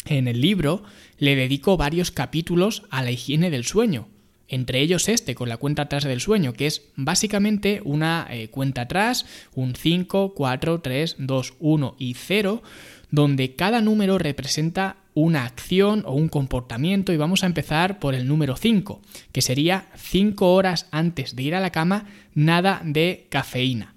en 0.04 0.28
el 0.28 0.40
libro 0.40 0.82
le 1.18 1.36
dedico 1.36 1.76
varios 1.76 2.10
capítulos 2.10 2.82
a 2.90 3.02
la 3.02 3.12
higiene 3.12 3.50
del 3.50 3.64
sueño. 3.64 4.08
Entre 4.48 4.80
ellos 4.80 5.08
este, 5.08 5.34
con 5.34 5.48
la 5.48 5.56
cuenta 5.56 5.82
atrás 5.82 6.04
del 6.04 6.20
sueño, 6.20 6.52
que 6.52 6.66
es 6.66 6.82
básicamente 6.96 7.80
una 7.84 8.26
eh, 8.30 8.48
cuenta 8.48 8.82
atrás, 8.82 9.26
un 9.54 9.74
5, 9.74 10.34
4, 10.34 10.80
3, 10.80 11.16
2, 11.18 11.54
1 11.58 11.96
y 11.98 12.14
0, 12.14 12.62
donde 13.10 13.54
cada 13.54 13.80
número 13.80 14.18
representa 14.18 14.96
una 15.14 15.44
acción 15.44 16.02
o 16.06 16.14
un 16.14 16.28
comportamiento 16.28 17.12
y 17.12 17.16
vamos 17.16 17.44
a 17.44 17.46
empezar 17.46 18.00
por 18.00 18.14
el 18.14 18.26
número 18.26 18.56
5, 18.56 19.00
que 19.32 19.42
sería 19.42 19.86
5 19.96 20.52
horas 20.52 20.88
antes 20.90 21.36
de 21.36 21.44
ir 21.44 21.54
a 21.54 21.60
la 21.60 21.70
cama, 21.70 22.06
nada 22.34 22.82
de 22.84 23.26
cafeína. 23.30 23.94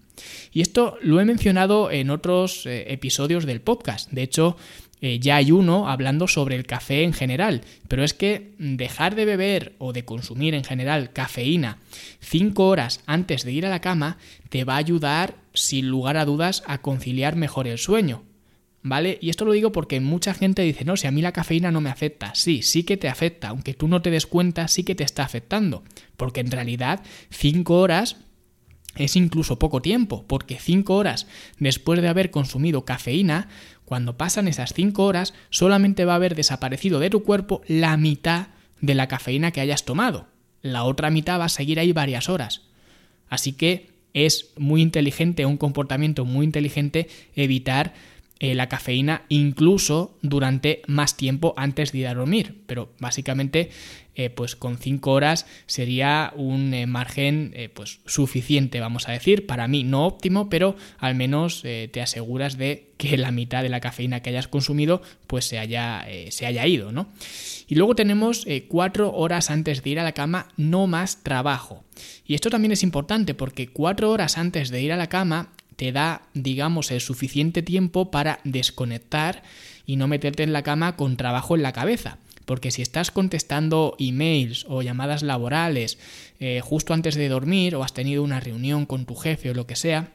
Y 0.52 0.62
esto 0.62 0.98
lo 1.02 1.20
he 1.20 1.26
mencionado 1.26 1.92
en 1.92 2.10
otros 2.10 2.66
eh, 2.66 2.92
episodios 2.92 3.46
del 3.46 3.62
podcast. 3.62 4.10
De 4.12 4.24
hecho, 4.24 4.58
eh, 5.00 5.20
ya 5.20 5.36
hay 5.36 5.52
uno 5.52 5.90
hablando 5.90 6.28
sobre 6.28 6.56
el 6.56 6.66
café 6.66 7.04
en 7.04 7.14
general, 7.14 7.62
pero 7.88 8.04
es 8.04 8.14
que 8.14 8.56
dejar 8.58 9.16
de 9.16 9.26
beber 9.26 9.76
o 9.78 9.94
de 9.94 10.06
consumir 10.06 10.56
en 10.56 10.64
general 10.64 11.14
cafeína 11.14 11.78
5 12.22 12.68
horas 12.68 13.02
antes 13.06 13.44
de 13.44 13.52
ir 13.52 13.66
a 13.66 13.70
la 13.70 13.82
cama 13.82 14.18
te 14.50 14.64
va 14.64 14.74
a 14.74 14.78
ayudar 14.78 15.36
sin 15.54 15.88
lugar 15.88 16.18
a 16.18 16.26
dudas 16.26 16.64
a 16.66 16.80
conciliar 16.80 17.36
mejor 17.36 17.68
el 17.68 17.78
sueño. 17.78 18.24
¿Vale? 18.84 19.18
Y 19.22 19.30
esto 19.30 19.44
lo 19.44 19.52
digo 19.52 19.74
porque 19.74 20.00
mucha 20.00 20.34
gente 20.34 20.62
dice, 20.62 20.86
no, 20.86 20.96
si 20.96 21.08
a 21.08 21.12
mí 21.12 21.22
la 21.22 21.34
cafeína 21.34 21.72
no 21.72 21.82
me 21.82 21.90
afecta. 21.90 22.34
Sí, 22.36 22.62
sí 22.62 22.84
que 22.84 22.96
te 22.96 23.10
afecta, 23.10 23.50
aunque 23.50 23.74
tú 23.74 23.90
no 23.90 24.02
te 24.02 24.12
des 24.12 24.26
cuenta, 24.26 24.68
sí 24.70 24.84
que 24.84 24.96
te 24.96 25.04
está 25.04 25.24
afectando. 25.24 25.84
Porque 26.16 26.40
en 26.40 26.52
realidad 26.52 27.04
5 27.32 27.74
horas 27.78 28.18
es 28.96 29.16
incluso 29.16 29.60
poco 29.60 29.82
tiempo, 29.82 30.26
porque 30.28 30.58
5 30.60 30.96
horas 30.96 31.28
después 31.60 32.02
de 32.02 32.08
haber 32.08 32.32
consumido 32.32 32.86
cafeína, 32.86 33.50
cuando 33.88 34.18
pasan 34.18 34.50
esas 34.50 34.74
5 34.74 35.02
horas, 35.02 35.34
solamente 35.50 36.04
va 36.04 36.12
a 36.12 36.18
haber 36.18 36.36
desaparecido 36.36 37.00
de 37.00 37.10
tu 37.10 37.24
cuerpo 37.24 37.62
la 37.70 37.96
mitad 37.96 38.48
de 38.82 38.96
la 38.96 39.08
cafeína 39.08 39.52
que 39.52 39.62
hayas 39.62 39.86
tomado. 39.86 40.28
La 40.62 40.84
otra 40.84 41.10
mitad 41.10 41.40
va 41.40 41.46
a 41.46 41.50
seguir 41.50 41.80
ahí 41.80 41.94
varias 41.94 42.28
horas. 42.28 42.64
Así 43.30 43.54
que 43.54 43.92
es 44.14 44.52
muy 44.58 44.82
inteligente, 44.82 45.46
un 45.46 45.56
comportamiento 45.56 46.26
muy 46.26 46.46
inteligente 46.46 47.08
evitar 47.34 47.94
eh, 48.40 48.54
la 48.54 48.70
cafeína 48.70 49.24
incluso 49.30 50.16
durante 50.22 50.84
más 50.86 51.18
tiempo 51.18 51.56
antes 51.58 51.92
de 51.92 52.00
ir 52.00 52.08
a 52.08 52.14
dormir. 52.14 52.62
Pero 52.68 52.94
básicamente, 53.00 53.72
eh, 54.14 54.30
pues 54.30 54.56
con 54.56 54.78
5 54.78 55.12
horas 55.12 55.48
sería 55.66 56.32
un 56.36 56.72
eh, 56.74 56.86
margen 56.86 57.54
pues 57.74 58.00
suficiente, 58.06 58.80
vamos 58.80 59.10
a 59.10 59.12
decir. 59.12 59.48
Para 59.48 59.68
mí 59.68 59.84
no 59.84 60.06
óptimo, 60.06 60.50
pero 60.50 60.76
al 61.00 61.16
menos 61.16 61.64
te 61.64 62.02
aseguras 62.02 62.58
de 62.58 62.92
que 62.98 63.18
la 63.18 63.32
mitad 63.32 63.64
de 63.64 63.70
la 63.70 63.80
cafeína 63.80 64.22
que 64.22 64.30
hayas 64.30 64.48
consumido 64.48 65.02
pues 65.26 65.46
se 65.46 65.58
haya, 65.58 66.06
se 66.30 66.46
haya 66.46 66.66
ido, 66.68 66.92
¿no? 66.92 67.08
Y 67.68 67.76
luego 67.76 67.96
tenemos 67.96 68.46
4 68.68 69.14
horas 69.14 69.50
antes 69.50 69.84
de 69.84 69.90
ir 69.90 70.00
a 70.00 70.04
la 70.04 70.14
cama, 70.14 70.50
no 70.58 70.88
más 70.88 71.24
trabajo. 71.24 71.84
Y 72.26 72.36
esto 72.36 72.50
también 72.50 72.72
es 72.72 72.84
importante 72.84 73.34
porque 73.34 73.68
4 73.68 74.12
horas 74.12 74.38
antes 74.38 74.70
de 74.70 74.82
ir 74.82 74.94
a 74.94 74.98
la 74.98 75.08
cama 75.08 75.52
te 75.78 75.92
da, 75.92 76.24
digamos, 76.34 76.92
el 76.92 77.00
suficiente 77.00 77.62
tiempo 77.62 78.12
para 78.12 78.40
desconectar 78.44 79.44
y 79.86 79.96
no 79.96 80.08
meterte 80.08 80.44
en 80.44 80.52
la 80.52 80.64
cama 80.64 80.98
con 80.98 81.16
trabajo 81.16 81.56
en 81.56 81.62
la 81.62 81.72
cabeza. 81.72 82.18
Porque 82.46 82.72
si 82.72 82.82
estás 82.82 83.12
contestando 83.12 83.96
emails 84.00 84.66
o 84.68 84.82
llamadas 84.82 85.22
laborales 85.22 86.00
eh, 86.40 86.62
justo 86.64 86.94
antes 86.94 87.16
de 87.16 87.30
dormir 87.30 87.76
o 87.76 87.84
has 87.84 87.94
tenido 87.94 88.24
una 88.24 88.40
reunión 88.40 88.86
con 88.86 89.06
tu 89.06 89.16
jefe 89.16 89.52
o 89.52 89.54
lo 89.54 89.68
que 89.68 89.76
sea, 89.76 90.12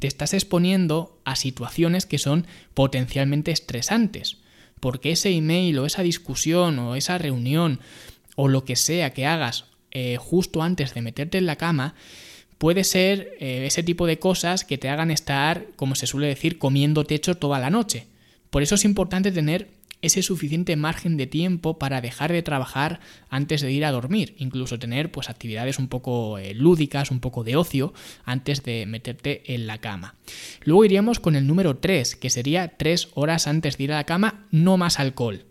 te 0.00 0.06
estás 0.06 0.34
exponiendo 0.34 1.20
a 1.24 1.36
situaciones 1.36 2.06
que 2.06 2.18
son 2.18 2.46
potencialmente 2.74 3.50
estresantes. 3.50 4.38
Porque 4.80 5.12
ese 5.12 5.30
email 5.30 5.78
o 5.78 5.86
esa 5.86 6.02
discusión 6.02 6.78
o 6.78 6.96
esa 6.96 7.18
reunión 7.18 7.80
o 8.36 8.48
lo 8.48 8.64
que 8.64 8.76
sea 8.76 9.12
que 9.12 9.26
hagas 9.26 9.66
eh, 9.90 10.16
justo 10.18 10.62
antes 10.62 10.94
de 10.94 11.02
meterte 11.02 11.38
en 11.38 11.46
la 11.46 11.56
cama 11.56 11.94
puede 12.58 12.84
ser 12.84 13.36
eh, 13.40 13.64
ese 13.66 13.82
tipo 13.82 14.06
de 14.06 14.18
cosas 14.18 14.64
que 14.64 14.78
te 14.78 14.88
hagan 14.88 15.10
estar, 15.10 15.66
como 15.76 15.94
se 15.94 16.06
suele 16.06 16.26
decir, 16.26 16.58
comiendo 16.58 17.04
techo 17.04 17.36
toda 17.36 17.58
la 17.58 17.70
noche. 17.70 18.06
Por 18.50 18.62
eso 18.62 18.74
es 18.74 18.84
importante 18.84 19.32
tener 19.32 19.68
ese 20.00 20.22
suficiente 20.22 20.76
margen 20.76 21.16
de 21.16 21.26
tiempo 21.26 21.78
para 21.78 22.00
dejar 22.00 22.32
de 22.32 22.42
trabajar 22.42 23.00
antes 23.30 23.62
de 23.62 23.72
ir 23.72 23.84
a 23.84 23.90
dormir, 23.90 24.34
incluso 24.38 24.78
tener 24.78 25.10
pues 25.10 25.28
actividades 25.28 25.78
un 25.78 25.88
poco 25.88 26.38
eh, 26.38 26.54
lúdicas, 26.54 27.10
un 27.10 27.20
poco 27.20 27.42
de 27.42 27.56
ocio 27.56 27.92
antes 28.24 28.62
de 28.62 28.86
meterte 28.86 29.54
en 29.54 29.66
la 29.66 29.78
cama. 29.78 30.14
Luego 30.62 30.84
iríamos 30.84 31.18
con 31.18 31.34
el 31.34 31.46
número 31.46 31.78
3, 31.78 32.14
que 32.14 32.30
sería 32.30 32.76
3 32.76 33.08
horas 33.14 33.46
antes 33.46 33.76
de 33.76 33.84
ir 33.84 33.92
a 33.92 33.96
la 33.96 34.04
cama, 34.04 34.46
no 34.50 34.76
más 34.76 35.00
alcohol. 35.00 35.44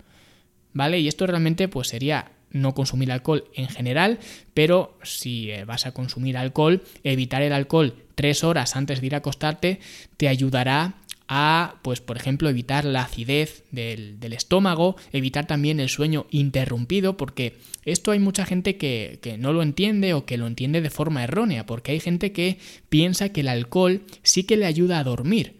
¿Vale? 0.74 1.00
Y 1.00 1.08
esto 1.08 1.26
realmente 1.26 1.68
pues 1.68 1.88
sería 1.88 2.32
no 2.62 2.74
consumir 2.74 3.12
alcohol 3.12 3.46
en 3.54 3.70
general, 3.70 4.20
pero 4.54 4.98
si 5.04 5.52
eh, 5.52 5.66
vas 5.66 5.86
a 5.86 5.94
consumir 5.94 6.38
alcohol, 6.38 6.84
evitar 7.04 7.42
el 7.42 7.54
alcohol 7.54 7.96
tres 8.16 8.44
horas 8.44 8.76
antes 8.76 9.00
de 9.00 9.08
ir 9.08 9.16
a 9.16 9.20
acostarte 9.20 9.80
te 10.18 10.28
ayudará 10.28 10.96
a, 11.28 11.76
pues 11.82 12.00
por 12.02 12.18
ejemplo, 12.18 12.50
evitar 12.50 12.86
la 12.86 13.02
acidez 13.02 13.64
del, 13.72 14.18
estómago, 14.34 14.96
evitar 15.12 15.46
también 15.46 15.80
el 15.80 15.90
sueño 15.90 16.26
interrumpido, 16.32 17.18
porque 17.18 17.58
esto 17.84 18.12
hay 18.12 18.20
mucha 18.20 18.46
gente 18.46 18.78
que, 18.78 19.20
que, 19.22 19.38
no 19.38 19.52
lo 19.54 19.62
entiende 19.62 20.14
o 20.14 20.26
que 20.26 20.38
lo 20.38 20.48
entiende 20.48 20.82
de 20.82 20.90
forma 20.90 21.24
errónea, 21.24 21.66
porque 21.66 21.92
hay 21.92 22.00
gente 22.00 22.32
que 22.32 22.60
piensa 22.90 23.30
que 23.30 23.42
el 23.42 23.50
alcohol 23.50 24.04
sí 24.24 24.44
que 24.44 24.58
le 24.58 24.66
ayuda 24.66 25.00
a 25.00 25.04
dormir. 25.04 25.58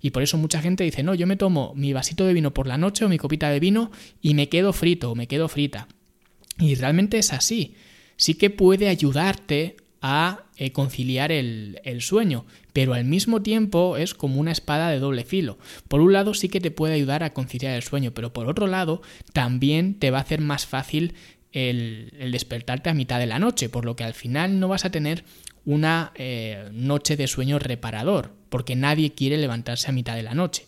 Y 0.00 0.10
por 0.10 0.22
eso 0.22 0.36
mucha 0.36 0.60
gente 0.60 0.84
dice, 0.84 1.02
no, 1.02 1.14
yo 1.14 1.26
me 1.26 1.36
tomo 1.36 1.72
mi 1.74 1.94
vasito 1.94 2.26
de 2.26 2.34
vino 2.34 2.52
por 2.52 2.66
la 2.66 2.76
noche 2.76 3.06
o 3.06 3.08
mi 3.08 3.16
copita 3.16 3.48
de 3.48 3.60
vino 3.60 3.90
y 4.20 4.34
me 4.34 4.50
quedo 4.50 4.74
frito 4.74 5.10
o 5.10 5.14
me 5.14 5.28
quedo 5.28 5.48
frita. 5.48 5.88
Y 6.58 6.74
realmente 6.74 7.18
es 7.18 7.32
así. 7.32 7.74
Sí 8.16 8.34
que 8.34 8.50
puede 8.50 8.88
ayudarte 8.88 9.76
a 10.00 10.44
eh, 10.56 10.70
conciliar 10.72 11.32
el, 11.32 11.80
el, 11.84 12.02
sueño, 12.02 12.44
pero 12.74 12.92
al 12.92 13.04
mismo 13.04 13.40
tiempo 13.40 13.96
es 13.96 14.12
como 14.12 14.38
una 14.38 14.52
espada 14.52 14.90
de 14.90 14.98
doble 14.98 15.24
filo. 15.24 15.58
Por 15.88 16.00
un 16.00 16.12
lado 16.12 16.34
sí 16.34 16.48
que 16.48 16.60
te 16.60 16.70
puede 16.70 16.94
ayudar 16.94 17.24
a 17.24 17.32
conciliar 17.32 17.74
el 17.74 17.82
sueño, 17.82 18.12
pero 18.12 18.32
por 18.32 18.46
otro 18.46 18.66
lado 18.66 19.00
también 19.32 19.98
te 19.98 20.10
va 20.10 20.18
a 20.18 20.22
hacer 20.22 20.40
más 20.42 20.66
fácil 20.66 21.14
el, 21.52 22.12
el 22.18 22.32
despertarte 22.32 22.90
a 22.90 22.94
mitad 22.94 23.18
de 23.18 23.26
la 23.26 23.38
noche, 23.38 23.68
por 23.70 23.84
lo 23.86 23.96
que 23.96 24.04
al 24.04 24.14
final 24.14 24.60
no 24.60 24.68
vas 24.68 24.84
a 24.84 24.90
tener 24.90 25.24
una 25.64 26.12
eh, 26.14 26.68
noche 26.72 27.16
de 27.16 27.26
sueño 27.26 27.58
reparador, 27.58 28.32
porque 28.48 28.76
nadie 28.76 29.14
quiere 29.14 29.38
levantarse 29.38 29.88
a 29.88 29.92
mitad 29.92 30.14
de 30.14 30.22
la 30.22 30.34
noche. 30.34 30.66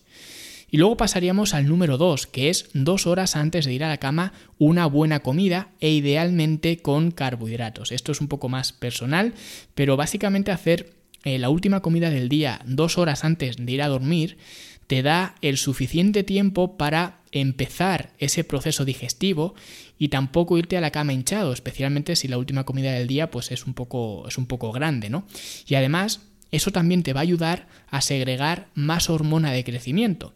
Y 0.71 0.79
luego 0.79 0.97
pasaríamos 0.97 1.55
al 1.55 1.69
número 1.69 1.97
2, 1.97 2.27
que 2.27 2.49
es 2.51 2.69
dos 2.73 3.07
horas 3.07 3.37
antes 3.37 3.65
de 3.65 3.73
ir 3.73 3.85
a 3.85 3.89
la 3.89 3.99
cama 3.99 4.33
una 4.59 4.87
buena 4.87 5.21
comida 5.21 5.71
e 5.81 5.91
idealmente 5.91 6.79
con 6.79 7.11
carbohidratos. 7.13 7.93
Esto 7.93 8.13
es 8.13 8.21
un 8.21 8.29
poco 8.29 8.49
más 8.49 8.73
personal, 8.73 9.35
pero 9.75 9.97
básicamente 9.97 10.51
hacer 10.51 10.95
eh, 11.25 11.39
la 11.39 11.51
última 11.51 11.81
comida 11.81 12.11
del 12.11 12.29
día 12.29 12.61
dos 12.67 12.99
horas 12.99 13.25
antes 13.25 13.57
de 13.57 13.73
ir 13.73 13.83
a 13.83 13.89
dormir 13.89 14.39
te 14.87 15.03
da 15.03 15.35
el 15.43 15.57
suficiente 15.57 16.23
tiempo 16.23 16.77
para 16.77 17.21
empezar 17.33 18.13
ese 18.19 18.45
proceso 18.45 18.85
digestivo 18.85 19.55
y 19.99 20.09
tampoco 20.09 20.59
irte 20.59 20.77
a 20.77 20.81
la 20.81 20.93
cama 20.93 21.13
hinchado, 21.13 21.53
especialmente 21.53 22.17
si 22.17 22.29
la 22.29 22.39
última 22.39 22.65
comida 22.65 22.93
del 22.93 23.09
día 23.09 23.31
pues 23.31 23.51
es 23.51 23.67
un 23.67 23.75
poco 23.75 24.27
es 24.29 24.39
un 24.39 24.47
poco 24.47 24.73
grande, 24.73 25.11
¿no? 25.11 25.27
Y 25.67 25.75
además 25.75 26.21
eso 26.53 26.71
también 26.71 27.03
te 27.03 27.13
va 27.13 27.21
a 27.21 27.23
ayudar 27.23 27.67
a 27.89 28.01
segregar 28.01 28.69
más 28.75 29.11
hormona 29.11 29.53
de 29.53 29.65
crecimiento. 29.65 30.33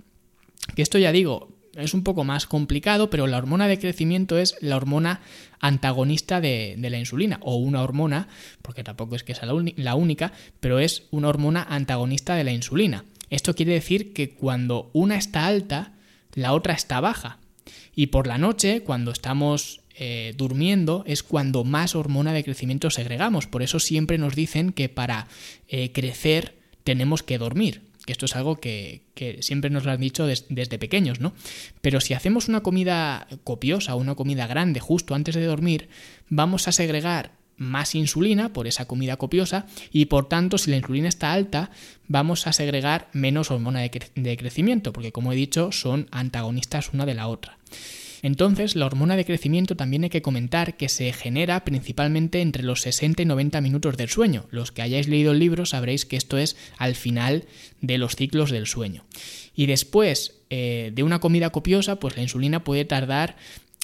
Que 0.74 0.82
esto 0.82 0.98
ya 0.98 1.12
digo, 1.12 1.60
es 1.74 1.94
un 1.94 2.02
poco 2.02 2.24
más 2.24 2.46
complicado, 2.46 3.10
pero 3.10 3.26
la 3.26 3.38
hormona 3.38 3.68
de 3.68 3.78
crecimiento 3.78 4.38
es 4.38 4.56
la 4.60 4.76
hormona 4.76 5.20
antagonista 5.60 6.40
de, 6.40 6.76
la 6.78 6.98
insulina, 6.98 7.38
o 7.42 7.56
una 7.56 7.82
hormona, 7.82 8.28
porque 8.62 8.84
tampoco 8.84 9.16
es 9.16 9.24
que 9.24 9.34
sea 9.34 9.48
la, 9.76 9.94
única, 9.94 10.32
pero 10.60 10.78
es 10.78 11.04
una 11.10 11.28
hormona 11.28 11.62
antagonista 11.62 12.34
de 12.34 12.44
la 12.44 12.52
insulina. 12.52 13.04
Esto 13.28 13.54
quiere 13.54 13.72
decir 13.72 14.12
que 14.12 14.30
cuando 14.30 14.90
una 14.92 15.16
está 15.16 15.46
alta, 15.46 15.94
la 16.34 16.52
otra 16.52 16.74
está 16.74 17.00
baja. 17.00 17.38
Y 17.94 18.08
por 18.08 18.26
la 18.26 18.38
noche, 18.38 18.82
cuando 18.82 19.12
estamos 19.12 19.82
eh, 19.94 20.34
durmiendo, 20.36 21.04
es 21.06 21.22
cuando 21.22 21.62
más 21.62 21.94
hormona 21.94 22.32
de 22.32 22.42
crecimiento 22.42 22.90
segregamos. 22.90 23.46
Por 23.46 23.62
eso 23.62 23.78
siempre 23.78 24.18
nos 24.18 24.34
dicen 24.34 24.72
que 24.72 24.88
para 24.88 25.28
eh, 25.68 25.92
crecer 25.92 26.56
tenemos 26.82 27.22
que 27.22 27.38
dormir 27.38 27.89
esto 28.10 28.26
es 28.26 28.36
algo 28.36 28.56
que, 28.56 29.02
siempre 29.40 29.70
nos 29.70 29.84
lo 29.84 29.92
han 29.92 30.00
dicho 30.00 30.26
desde 30.26 30.78
pequeños, 30.78 31.20
¿no? 31.20 31.32
Pero 31.80 32.00
si 32.00 32.14
hacemos 32.14 32.48
una 32.48 32.62
comida 32.62 33.26
copiosa 33.44 33.94
una 33.94 34.14
comida 34.14 34.46
grande 34.46 34.80
justo 34.80 35.14
antes 35.14 35.34
de 35.34 35.44
dormir, 35.44 35.88
vamos 36.28 36.68
a 36.68 36.72
segregar 36.72 37.32
más 37.56 37.94
insulina 37.94 38.54
por 38.54 38.66
esa 38.66 38.86
comida 38.86 39.18
copiosa 39.18 39.66
y 39.92 40.06
por 40.06 40.28
tanto 40.28 40.56
si 40.56 40.70
la 40.70 40.78
insulina 40.78 41.08
está 41.08 41.32
alta 41.32 41.70
vamos 42.08 42.46
a 42.46 42.54
segregar 42.54 43.08
menos 43.12 43.50
hormona 43.50 43.80
de 43.80 44.36
crecimiento 44.38 44.94
porque 44.94 45.12
como 45.12 45.32
he 45.32 45.36
dicho 45.36 45.70
son 45.70 46.08
antagonistas 46.10 46.94
una 46.94 47.04
de 47.04 47.14
la 47.14 47.28
otra. 47.28 47.58
Entonces, 48.22 48.76
la 48.76 48.86
hormona 48.86 49.16
de 49.16 49.24
crecimiento 49.24 49.76
también 49.76 50.04
hay 50.04 50.10
que 50.10 50.22
comentar 50.22 50.76
que 50.76 50.88
se 50.88 51.12
genera 51.12 51.64
principalmente 51.64 52.40
entre 52.40 52.62
los 52.62 52.82
60 52.82 53.22
y 53.22 53.26
90 53.26 53.60
minutos 53.60 53.96
del 53.96 54.08
sueño. 54.08 54.46
Los 54.50 54.72
que 54.72 54.82
hayáis 54.82 55.08
leído 55.08 55.32
el 55.32 55.38
libro 55.38 55.66
sabréis 55.66 56.04
que 56.04 56.16
esto 56.16 56.38
es 56.38 56.56
al 56.76 56.94
final 56.94 57.44
de 57.80 57.98
los 57.98 58.16
ciclos 58.16 58.50
del 58.50 58.66
sueño. 58.66 59.04
Y 59.54 59.66
después 59.66 60.40
eh, 60.50 60.90
de 60.94 61.02
una 61.02 61.20
comida 61.20 61.50
copiosa, 61.50 61.96
pues 61.96 62.16
la 62.16 62.22
insulina 62.22 62.64
puede 62.64 62.84
tardar 62.84 63.36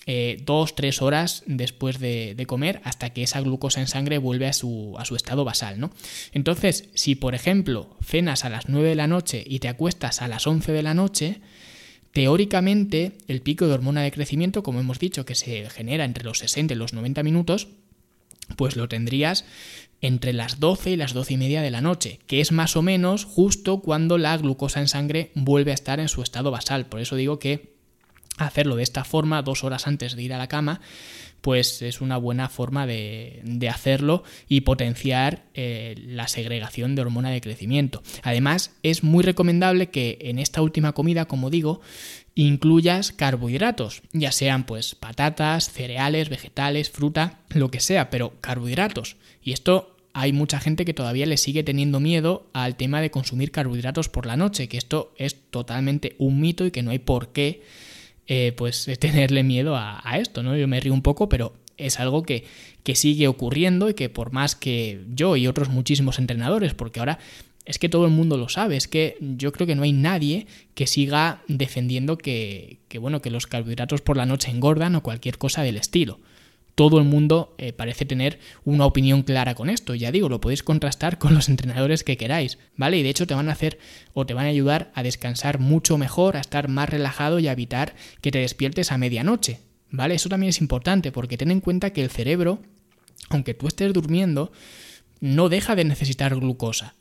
eh, 0.09 0.41
dos, 0.47 0.77
tres 0.77 1.03
horas 1.03 1.43
después 1.47 1.99
de, 1.99 2.45
comer 2.47 2.81
hasta 2.85 3.11
que 3.11 3.25
esa 3.25 3.41
glucosa 3.41 3.81
en 3.81 3.89
sangre 3.89 4.19
vuelve 4.19 4.47
a 4.47 4.53
su, 4.53 4.97
estado 5.17 5.45
basal, 5.45 5.81
¿no? 5.81 5.91
Entonces, 6.33 6.89
si 6.95 7.17
por 7.17 7.35
ejemplo 7.35 7.97
cenas 8.05 8.45
a 8.45 8.49
las 8.49 8.69
9 8.69 8.91
de 8.91 8.95
la 8.95 9.09
noche 9.09 9.43
y 9.45 9.59
te 9.59 9.67
acuestas 9.67 10.23
a 10.23 10.29
las 10.29 10.47
11 10.47 10.71
de 10.71 10.83
la 10.85 10.95
noche, 10.95 11.41
Teóricamente, 12.17 13.13
el 13.29 13.43
pico 13.43 13.67
de 13.67 13.75
hormona 13.75 14.01
de 14.01 14.11
crecimiento, 14.11 14.63
como 14.63 14.81
hemos 14.81 14.99
dicho, 14.99 15.27
que 15.27 15.35
se 15.35 15.69
genera 15.69 16.07
entre 16.07 16.25
los 16.25 16.39
60 16.39 16.73
y 16.73 16.77
los 16.79 16.95
90 16.95 17.23
minutos, 17.23 17.69
pues 18.57 18.75
lo 18.75 18.89
tendrías 18.89 19.45
entre 20.01 20.33
las 20.33 20.59
12 20.59 20.93
y 20.93 20.97
las 20.97 21.13
12 21.13 21.35
y 21.35 21.37
media 21.37 21.61
de 21.61 21.71
la 21.71 21.83
noche, 21.83 22.21
que 22.27 22.41
es 22.41 22.53
más 22.53 22.75
o 22.75 22.81
menos 22.81 23.27
justo 23.27 23.81
cuando 23.81 24.17
la 24.17 24.35
glucosa 24.39 24.81
en 24.81 24.89
sangre 24.89 25.31
vuelve 25.35 25.73
a 25.73 25.75
estar 25.75 26.01
en 26.01 26.09
su 26.09 26.23
estado 26.23 26.51
basal. 26.51 26.87
Por 26.87 27.01
eso 27.01 27.17
digo 27.17 27.39
que 27.39 27.75
hacerlo 28.39 28.77
de 28.77 28.85
esta 28.85 29.05
forma, 29.05 29.43
dos 29.43 29.63
horas 29.63 29.87
antes 29.87 30.17
de 30.17 30.23
ir 30.23 30.33
a 30.33 30.39
la 30.39 30.49
cama, 30.49 30.81
pues 31.47 31.81
es 31.81 32.01
una 32.01 32.17
buena 32.17 32.49
forma 32.49 32.89
de, 32.89 33.71
hacerlo 33.73 34.25
y 34.49 34.63
potenciar 34.63 35.45
eh, 35.55 35.95
la 36.05 36.27
segregación 36.27 36.97
de 36.97 37.03
hormona 37.03 37.31
de 37.31 37.41
crecimiento. 37.41 38.03
Además, 38.25 38.73
es 38.83 39.05
muy 39.05 39.23
recomendable 39.23 39.91
que 39.91 40.19
en 40.23 40.41
esta 40.41 40.61
última 40.61 40.91
comida, 40.91 41.27
como 41.27 41.49
digo, 41.49 41.81
incluyas 42.35 43.13
carbohidratos, 43.13 44.03
ya 44.13 44.33
sean 44.33 44.67
pues 44.67 44.97
patatas, 44.97 45.71
cereales, 45.71 46.31
vegetales, 46.31 46.91
fruta, 46.91 47.39
lo 47.51 47.71
que 47.71 47.79
sea, 47.79 48.11
pero 48.11 48.33
carbohidratos. 48.41 49.15
Y 49.41 49.53
esto 49.53 49.97
hay 50.15 50.33
mucha 50.33 50.59
gente 50.59 50.85
que 50.85 50.95
todavía 50.95 51.27
le 51.27 51.37
sigue 51.37 51.63
teniendo 51.63 52.01
miedo 52.01 52.51
al 52.55 52.75
tema 52.75 53.01
de 53.01 53.13
consumir 53.13 53.53
carbohidratos 53.53 54.09
por 54.09 54.27
la 54.27 54.37
noche, 54.37 54.67
que 54.67 54.79
esto 54.79 55.15
es 55.17 55.37
totalmente 55.51 56.17
un 56.19 56.41
mito 56.41 56.67
y 56.67 56.73
que 56.73 56.83
no 56.83 56.91
hay 56.91 56.99
por 56.99 57.29
qué 57.29 57.63
eh, 58.27 58.53
pues 58.57 58.89
tenerle 58.99 59.43
miedo 59.43 59.77
a, 59.77 60.01
esto, 60.19 60.43
¿no? 60.43 60.57
Yo 60.57 60.69
me 60.69 60.81
río 60.81 60.93
un 60.93 61.03
poco, 61.03 61.29
pero 61.29 61.55
es 61.77 62.01
algo 62.01 62.23
que, 62.23 62.45
que 62.83 62.95
sigue 62.95 63.29
ocurriendo 63.29 63.89
y 63.89 63.95
que 63.95 64.09
por 64.09 64.33
más 64.33 64.57
que 64.57 65.05
yo 65.15 65.37
y 65.37 65.47
otros 65.47 65.69
muchísimos 65.69 66.19
entrenadores, 66.19 66.75
porque 66.75 67.01
ahora 67.01 67.19
es 67.65 67.79
que 67.79 67.89
todo 67.89 68.05
el 68.05 68.13
mundo 68.13 68.37
lo 68.39 68.49
sabe, 68.49 68.77
es 68.77 68.89
que 68.89 69.17
yo 69.21 69.53
creo 69.53 69.67
que 69.67 69.75
no 69.75 69.83
hay 69.83 69.93
nadie 69.93 70.47
que 70.75 70.87
siga 70.87 71.43
defendiendo 71.49 72.17
que, 72.17 72.79
que 72.89 72.99
bueno, 72.99 73.21
que 73.21 73.31
los 73.31 73.47
carbohidratos 73.47 74.01
por 74.01 74.17
la 74.17 74.27
noche 74.27 74.51
engordan 74.51 74.95
o 74.95 75.03
cualquier 75.03 75.37
cosa 75.37 75.63
del 75.63 75.77
estilo 75.77 76.21
todo 76.77 76.99
el 76.99 77.05
mundo 77.05 77.55
eh, 77.57 77.73
parece 77.73 78.05
tener 78.05 78.39
una 78.65 78.85
opinión 78.85 79.23
clara 79.23 79.55
con 79.55 79.71
esto. 79.71 79.95
Ya 79.95 80.13
digo, 80.13 80.29
lo 80.29 80.43
podéis 80.43 80.63
contrastar 80.63 81.19
con 81.19 81.35
los 81.35 81.49
entrenadores 81.49 82.05
que 82.05 82.19
queráis, 82.19 82.59
¿vale? 82.77 82.99
Y 82.99 83.03
de 83.03 83.09
hecho 83.09 83.27
te 83.27 83.35
van 83.35 83.49
a 83.49 83.53
hacer 83.53 83.79
o 84.13 84.27
te 84.27 84.35
van 84.35 84.45
a 84.45 84.51
ayudar 84.51 84.93
a 84.95 85.03
descansar 85.03 85.59
mucho 85.59 85.97
mejor, 85.97 86.37
a 86.37 86.41
estar 86.41 86.69
más 86.69 86.91
relajado 86.91 87.39
y 87.39 87.49
a 87.49 87.53
evitar 87.53 87.97
que 88.21 88.31
te 88.31 88.39
despiertes 88.39 88.93
a 88.93 88.99
medianoche, 88.99 89.61
¿vale? 89.91 90.15
Eso 90.15 90.29
también 90.29 90.51
es 90.51 90.61
importante 90.61 91.13
porque 91.13 91.39
ten 91.39 91.51
en 91.51 91.61
cuenta 91.61 91.95
que 91.95 92.05
el 92.05 92.11
cerebro, 92.11 92.61
aunque 93.31 93.55
tú 93.55 93.69
estés 93.69 93.95
durmiendo, 93.95 94.53
no 95.21 95.49
deja 95.49 95.77
de 95.77 95.85
necesitar 95.85 96.37
glucosa. 96.37 96.95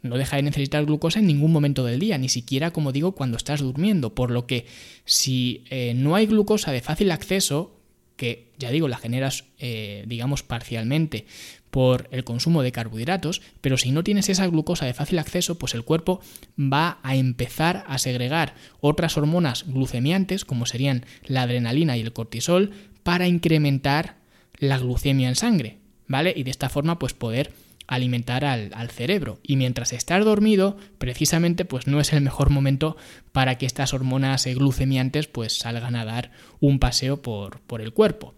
No 0.00 0.16
deja 0.16 0.36
de 0.36 0.42
necesitar 0.42 0.86
glucosa 0.86 1.18
en 1.18 1.26
ningún 1.26 1.52
momento 1.52 1.84
del 1.84 2.00
día, 2.00 2.16
ni 2.16 2.30
siquiera, 2.30 2.72
como 2.72 2.92
digo, 2.92 3.12
cuando 3.12 3.36
estás 3.36 3.60
durmiendo. 3.60 4.14
Por 4.14 4.30
lo 4.30 4.46
que 4.46 4.66
si 5.04 5.64
eh, 5.68 5.92
no 5.94 6.16
hay 6.16 6.26
glucosa 6.26 6.72
de 6.72 6.80
fácil 6.80 7.12
acceso, 7.12 7.81
que 8.22 8.52
ya 8.56 8.70
digo, 8.70 8.86
la 8.86 8.98
generas, 8.98 9.46
eh, 9.58 10.04
digamos, 10.06 10.44
parcialmente 10.44 11.26
por 11.72 12.06
el 12.12 12.22
consumo 12.22 12.62
de 12.62 12.70
carbohidratos, 12.70 13.42
pero 13.60 13.76
si 13.76 13.90
no 13.90 14.04
tienes 14.04 14.28
esa 14.28 14.46
glucosa 14.46 14.86
de 14.86 14.94
fácil 14.94 15.18
acceso, 15.18 15.58
pues 15.58 15.74
el 15.74 15.82
cuerpo 15.82 16.20
va 16.56 17.00
a 17.02 17.16
empezar 17.16 17.82
a 17.88 17.98
segregar 17.98 18.54
otras 18.78 19.16
hormonas 19.16 19.64
glucemiantes, 19.66 20.44
como 20.44 20.66
serían 20.66 21.04
la 21.24 21.42
adrenalina 21.42 21.96
y 21.96 22.02
el 22.02 22.12
cortisol, 22.12 22.70
para 23.02 23.26
incrementar 23.26 24.18
la 24.56 24.78
glucemia 24.78 25.28
en 25.28 25.34
sangre, 25.34 25.78
¿vale? 26.06 26.32
Y 26.36 26.44
de 26.44 26.52
esta 26.52 26.68
forma, 26.68 27.00
pues 27.00 27.14
poder 27.14 27.52
alimentar 27.94 28.44
al, 28.44 28.90
cerebro. 28.90 29.38
Y 29.42 29.56
mientras 29.56 29.92
estás 29.92 30.24
dormido, 30.24 30.76
precisamente 30.98 31.64
pues 31.64 31.86
no 31.86 32.00
es 32.00 32.12
el 32.12 32.20
mejor 32.20 32.50
momento 32.50 32.96
para 33.32 33.58
que 33.58 33.66
estas 33.66 33.94
hormonas 33.94 34.46
glucemiantes 34.46 35.26
pues 35.26 35.58
salgan 35.58 35.96
a 35.96 36.04
dar 36.04 36.32
un 36.60 36.78
paseo 36.78 37.22
por, 37.22 37.60
por 37.60 37.80
el 37.80 37.92
cuerpo. 37.92 38.34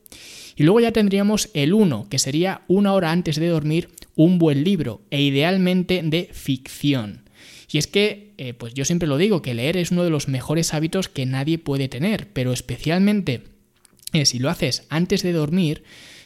Y 0.56 0.62
luego 0.62 0.80
ya 0.80 0.92
tendríamos 0.92 1.50
el 1.54 1.74
1, 1.74 2.08
que 2.08 2.18
sería 2.18 2.62
una 2.68 2.92
hora 2.92 3.10
antes 3.10 3.36
de 3.36 3.48
dormir 3.48 3.90
un 4.14 4.38
buen 4.38 4.62
libro, 4.62 5.02
e 5.10 5.20
idealmente 5.22 6.00
de 6.04 6.28
ficción. 6.32 7.24
Y 7.70 7.78
es 7.78 7.88
que, 7.88 8.34
eh, 8.38 8.54
pues 8.54 8.72
yo 8.74 8.84
siempre 8.84 9.08
lo 9.08 9.18
digo, 9.18 9.42
que 9.42 9.54
leer 9.54 9.76
es 9.76 9.90
uno 9.90 10.04
de 10.04 10.10
los 10.10 10.28
mejores 10.28 10.74
hábitos 10.74 11.08
que 11.08 11.26
nadie 11.26 11.58
puede 11.58 11.88
tener, 11.88 12.28
pero 12.32 12.52
especialmente 12.52 13.42
eh, 14.12 14.26
si 14.26 14.38
lo 14.38 14.48
haces 14.48 14.86
antes 14.90 15.24
de 15.24 15.32
dormir, 15.32 15.82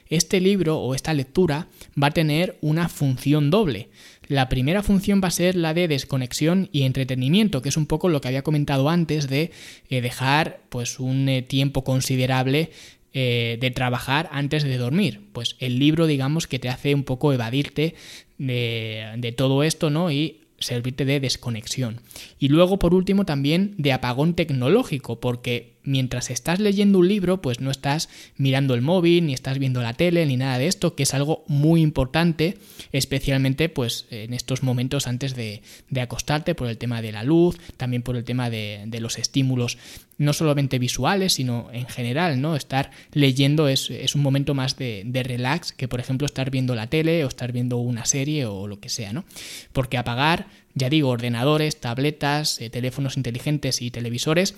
este 0.09 0.41
libro 0.41 0.79
o 0.79 0.95
esta 0.95 1.15
lectura 1.15 1.69
va 2.01 2.09
a 2.09 2.13
tener 2.13 2.59
una 2.61 2.89
función 2.89 3.51
doble. 3.51 3.89
La 4.29 4.51
primera 4.51 4.83
función 4.83 5.21
va 5.25 5.29
a 5.29 5.33
ser 5.33 5.57
la 5.57 5.73
de 5.73 5.89
desconexión 5.89 6.69
y 6.71 6.83
entretenimiento, 6.83 7.63
que 7.63 7.71
es 7.71 7.77
un 7.79 7.87
poco 7.87 8.11
lo 8.11 8.21
que 8.21 8.29
había 8.29 8.43
comentado 8.43 8.91
antes 8.91 9.29
de 9.29 9.53
eh, 9.89 10.01
dejar 10.03 10.61
pues 10.69 11.01
un 11.01 11.29
eh, 11.29 11.43
tiempo 11.43 11.83
considerable 11.83 12.71
eh, 13.15 13.57
de 13.59 13.71
trabajar 13.71 14.29
antes 14.31 14.65
de 14.65 14.77
dormir. 14.77 15.23
Pues 15.33 15.57
el 15.61 15.79
libro, 15.79 16.07
digamos, 16.07 16.47
que 16.47 16.59
te 16.59 16.69
hace 16.69 16.95
un 16.95 17.05
poco 17.05 17.33
evadirte 17.33 17.95
de, 18.37 19.15
de 19.17 19.33
todo 19.33 19.63
esto, 19.63 19.89
¿no? 19.89 20.11
Y 20.11 20.41
servirte 20.59 21.07
de 21.07 21.21
desconexión. 21.21 22.03
Y 22.39 22.49
luego, 22.49 22.79
por 22.79 22.95
último, 22.95 23.25
también 23.25 23.75
de 23.79 23.93
apagón 23.93 24.35
tecnológico, 24.35 25.21
porque 25.21 25.78
mientras 25.89 26.31
estás 26.31 26.61
leyendo 26.61 26.99
un 26.99 27.09
libro, 27.09 27.41
pues 27.41 27.61
no 27.61 27.71
estás 27.71 28.09
mirando 28.37 28.75
el 28.75 28.83
móvil, 28.83 29.27
ni 29.27 29.33
estás 29.33 29.59
viendo 29.59 29.81
la 29.81 29.95
tele, 29.95 30.25
ni 30.27 30.37
nada 30.37 30.59
de 30.59 30.67
esto, 30.67 30.95
que 30.95 31.05
es 31.05 31.15
algo 31.15 31.45
muy 31.49 31.81
importante, 31.81 32.59
especialmente 32.93 33.69
pues 33.69 34.07
en 34.11 34.35
estos 34.35 34.63
momentos 34.63 35.07
antes 35.07 35.35
de, 35.35 35.63
acostarte, 36.01 36.55
por 36.55 36.69
el 36.69 36.79
tema 36.79 37.01
de 37.03 37.13
la 37.13 37.25
luz, 37.25 37.59
también 37.77 38.03
por 38.03 38.17
el 38.17 38.25
tema 38.25 38.51
de, 38.51 38.87
los 39.01 39.19
estímulos, 39.19 39.79
no 40.19 40.33
solamente 40.33 40.79
visuales, 40.79 41.35
sino 41.35 41.69
en 41.73 41.87
general, 41.87 42.41
¿no? 42.41 42.57
Estar 42.57 42.91
leyendo 43.13 43.69
es, 43.69 43.89
un 44.15 44.23
momento 44.23 44.53
más 44.55 44.77
de, 44.77 45.03
de, 45.07 45.23
relax 45.23 45.73
que, 45.73 45.89
por 45.89 46.01
ejemplo, 46.01 46.27
estar 46.27 46.51
viendo 46.51 46.75
la 46.75 46.89
tele 46.89 47.25
o 47.25 47.29
estar 47.29 47.53
viendo 47.53 47.79
una 47.79 48.05
serie 48.05 48.45
o 48.45 48.67
lo 48.67 48.81
que 48.81 48.89
sea, 48.89 49.13
¿no? 49.13 49.25
Porque 49.73 49.97
apagar, 49.97 50.49
ya 50.75 50.91
digo, 50.91 51.09
ordenadores, 51.09 51.81
tabletas, 51.81 52.61
eh, 52.61 52.69
teléfonos 52.69 53.17
inteligentes 53.17 53.81
y 53.81 53.91
televisores, 53.91 54.55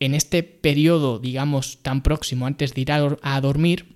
en 0.00 0.14
este 0.14 0.42
periodo, 0.42 1.18
digamos, 1.18 1.78
tan 1.82 2.02
próximo 2.02 2.46
antes 2.46 2.74
de 2.74 2.80
ir 2.80 2.92
a, 2.92 3.40
dormir, 3.40 3.94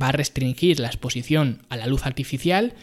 va 0.00 0.08
a 0.08 0.12
restringir 0.12 0.78
la 0.78 0.88
exposición 0.88 1.62
a 1.70 1.76
la 1.76 1.86
luz 1.86 2.06
artificial 2.06 2.74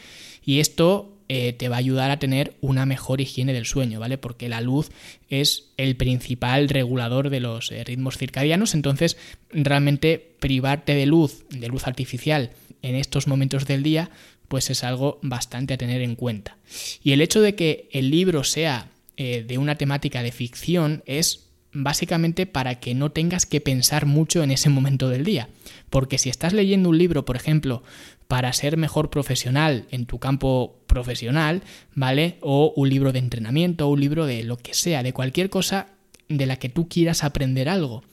y 0.43 0.59
esto 0.59 1.13
eh, 1.29 1.53
te 1.53 1.69
va 1.69 1.77
a 1.77 1.79
ayudar 1.79 2.11
a 2.11 2.19
tener 2.19 2.55
una 2.59 2.85
mejor 2.85 3.21
higiene 3.21 3.53
del 3.53 3.65
sueño, 3.65 3.99
¿vale? 3.99 4.17
Porque 4.17 4.49
la 4.49 4.61
luz 4.61 4.89
es 5.29 5.71
el 5.77 5.95
principal 5.95 6.69
regulador 6.69 7.29
de 7.29 7.39
los 7.39 7.71
eh, 7.71 7.83
ritmos 7.83 8.17
circadianos, 8.17 8.73
entonces 8.73 9.15
realmente 9.51 10.35
privarte 10.39 10.95
de 10.95 11.05
luz, 11.05 11.45
de 11.49 11.67
luz 11.67 11.87
artificial 11.87 12.51
en 12.81 12.95
estos 12.95 13.27
momentos 13.27 13.65
del 13.65 13.83
día, 13.83 14.09
pues 14.47 14.69
es 14.69 14.83
algo 14.83 15.19
bastante 15.21 15.73
a 15.75 15.77
tener 15.77 16.01
en 16.01 16.15
cuenta. 16.15 16.57
Y 17.03 17.13
el 17.13 17.21
hecho 17.21 17.41
de 17.41 17.55
que 17.55 17.89
el 17.91 18.09
libro 18.09 18.43
sea 18.43 18.89
eh, 19.17 19.45
de 19.47 19.57
una 19.57 19.75
temática 19.75 20.23
de 20.23 20.31
ficción 20.31 21.03
es 21.05 21.52
básicamente 21.73 22.45
para 22.45 22.79
que 22.79 22.93
no 22.93 23.11
tengas 23.11 23.45
que 23.45 23.61
pensar 23.61 24.05
mucho 24.05 24.43
en 24.43 24.51
ese 24.51 24.69
momento 24.69 25.09
del 25.09 25.23
día. 25.23 25.49
Porque 25.89 26.17
si 26.17 26.29
estás 26.29 26.53
leyendo 26.53 26.89
un 26.89 26.97
libro, 26.97 27.25
por 27.25 27.35
ejemplo, 27.35 27.83
para 28.27 28.53
ser 28.53 28.77
mejor 28.77 29.09
profesional 29.09 29.85
en 29.91 30.05
tu 30.05 30.19
campo 30.19 30.79
profesional, 30.87 31.63
¿vale? 31.93 32.37
O 32.41 32.73
un 32.75 32.89
libro 32.89 33.11
de 33.11 33.19
entrenamiento, 33.19 33.87
o 33.87 33.91
un 33.91 33.99
libro 33.99 34.25
de 34.25 34.43
lo 34.43 34.57
que 34.57 34.73
sea, 34.73 35.03
de 35.03 35.13
cualquier 35.13 35.49
cosa 35.49 35.87
de 36.29 36.45
la 36.45 36.55
que 36.55 36.69
tú 36.69 36.87
quieras 36.87 37.23
aprender 37.23 37.69
algo. 37.69 38.03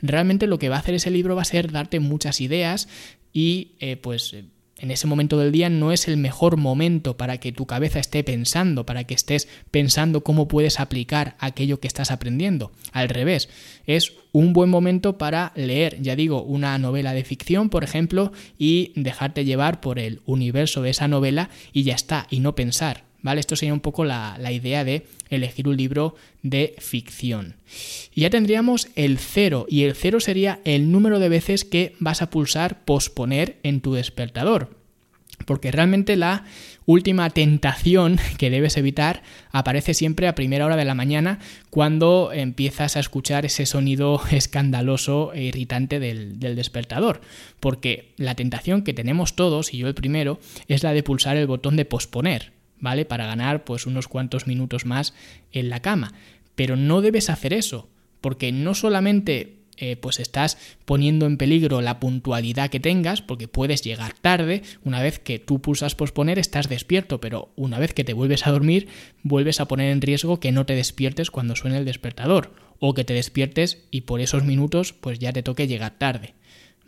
Realmente 0.00 0.46
lo 0.46 0.58
que 0.58 0.68
va 0.68 0.76
a 0.76 0.80
hacer 0.80 0.94
ese 0.94 1.10
libro 1.10 1.36
va 1.36 1.42
a 1.42 1.46
ser 1.46 1.70
darte 1.70 2.00
muchas 2.00 2.40
ideas 2.40 2.88
y 3.32 3.72
eh, 3.80 3.96
pues 3.96 4.34
en 4.78 4.90
ese 4.90 5.06
momento 5.06 5.38
del 5.38 5.52
día 5.52 5.68
no 5.68 5.92
es 5.92 6.08
el 6.08 6.16
mejor 6.16 6.56
momento 6.56 7.16
para 7.16 7.38
que 7.38 7.52
tu 7.52 7.66
cabeza 7.66 7.98
esté 7.98 8.22
pensando, 8.24 8.86
para 8.86 9.04
que 9.04 9.14
estés 9.14 9.48
pensando 9.70 10.22
cómo 10.22 10.48
puedes 10.48 10.80
aplicar 10.80 11.36
aquello 11.40 11.80
que 11.80 11.88
estás 11.88 12.10
aprendiendo. 12.10 12.72
Al 12.92 13.08
revés, 13.08 13.48
es 13.86 14.12
un 14.32 14.52
buen 14.52 14.70
momento 14.70 15.18
para 15.18 15.52
leer, 15.56 16.00
ya 16.00 16.14
digo, 16.16 16.42
una 16.42 16.78
novela 16.78 17.12
de 17.12 17.24
ficción, 17.24 17.70
por 17.70 17.82
ejemplo, 17.84 18.32
y 18.56 18.92
dejarte 18.94 19.44
llevar 19.44 19.80
por 19.80 19.98
el 19.98 20.20
universo 20.26 20.82
de 20.82 20.90
esa 20.90 21.08
novela 21.08 21.50
y 21.72 21.82
ya 21.82 21.94
está, 21.94 22.26
y 22.30 22.40
no 22.40 22.54
pensar. 22.54 23.07
¿Vale? 23.20 23.40
Esto 23.40 23.56
sería 23.56 23.74
un 23.74 23.80
poco 23.80 24.04
la, 24.04 24.38
idea 24.52 24.84
de 24.84 25.06
elegir 25.28 25.68
un 25.68 25.76
libro 25.76 26.14
de 26.42 26.76
ficción. 26.78 27.56
Y 28.14 28.22
ya 28.22 28.30
tendríamos 28.30 28.88
el 28.94 29.18
cero, 29.18 29.66
y 29.68 29.82
el 29.82 29.94
cero 29.94 30.20
sería 30.20 30.60
el 30.64 30.92
número 30.92 31.18
de 31.18 31.28
veces 31.28 31.64
que 31.64 31.94
vas 31.98 32.22
a 32.22 32.30
pulsar 32.30 32.84
posponer 32.84 33.58
en 33.62 33.80
tu 33.80 33.94
despertador. 33.94 34.76
Porque 35.44 35.72
realmente 35.72 36.16
la 36.16 36.44
última 36.86 37.30
tentación 37.30 38.18
que 38.38 38.50
debes 38.50 38.76
evitar 38.76 39.22
aparece 39.50 39.94
siempre 39.94 40.28
a 40.28 40.34
primera 40.34 40.66
hora 40.66 40.76
de 40.76 40.84
la 40.84 40.94
mañana 40.94 41.38
cuando 41.70 42.30
empiezas 42.32 42.96
a 42.96 43.00
escuchar 43.00 43.46
ese 43.46 43.66
sonido 43.66 44.20
escandaloso 44.30 45.32
e 45.32 45.44
irritante 45.44 45.98
del, 45.98 46.38
del, 46.38 46.54
despertador. 46.54 47.20
Porque 47.58 48.12
la 48.16 48.36
tentación 48.36 48.82
que 48.82 48.94
tenemos 48.94 49.34
todos, 49.34 49.74
y 49.74 49.78
yo 49.78 49.88
el 49.88 49.94
primero, 49.94 50.38
es 50.68 50.82
la 50.82 50.92
de 50.92 51.02
pulsar 51.02 51.36
el 51.36 51.46
botón 51.46 51.76
de 51.76 51.84
posponer. 51.84 52.57
¿Vale? 52.80 53.04
Para 53.04 53.26
ganar 53.26 53.64
pues 53.64 53.86
unos 53.86 54.08
cuantos 54.08 54.46
minutos 54.46 54.86
más 54.86 55.14
en 55.52 55.70
la 55.70 55.80
cama. 55.80 56.12
Pero 56.54 56.76
no 56.76 57.00
debes 57.00 57.30
hacer 57.30 57.52
eso, 57.52 57.88
porque 58.20 58.52
no 58.52 58.74
solamente 58.74 59.58
eh, 59.80 59.96
pues 59.96 60.18
estás 60.18 60.58
poniendo 60.84 61.26
en 61.26 61.36
peligro 61.36 61.80
la 61.80 62.00
puntualidad 62.00 62.68
que 62.68 62.80
tengas, 62.80 63.22
porque 63.22 63.46
puedes 63.46 63.82
llegar 63.82 64.12
tarde, 64.12 64.62
una 64.82 65.00
vez 65.00 65.20
que 65.20 65.38
tú 65.38 65.60
pulsas 65.60 65.94
posponer 65.94 66.38
estás 66.38 66.68
despierto, 66.68 67.20
pero 67.20 67.52
una 67.54 67.78
vez 67.78 67.94
que 67.94 68.02
te 68.02 68.12
vuelves 68.12 68.46
a 68.46 68.50
dormir, 68.50 68.88
vuelves 69.22 69.60
a 69.60 69.68
poner 69.68 69.92
en 69.92 70.00
riesgo 70.00 70.40
que 70.40 70.50
no 70.50 70.66
te 70.66 70.74
despiertes 70.74 71.30
cuando 71.30 71.54
suene 71.54 71.78
el 71.78 71.84
despertador, 71.84 72.52
o 72.80 72.94
que 72.94 73.04
te 73.04 73.14
despiertes 73.14 73.84
y 73.92 74.02
por 74.02 74.20
esos 74.20 74.44
minutos 74.44 74.92
pues 74.92 75.20
ya 75.20 75.32
te 75.32 75.44
toque 75.44 75.68
llegar 75.68 75.96
tarde. 75.96 76.34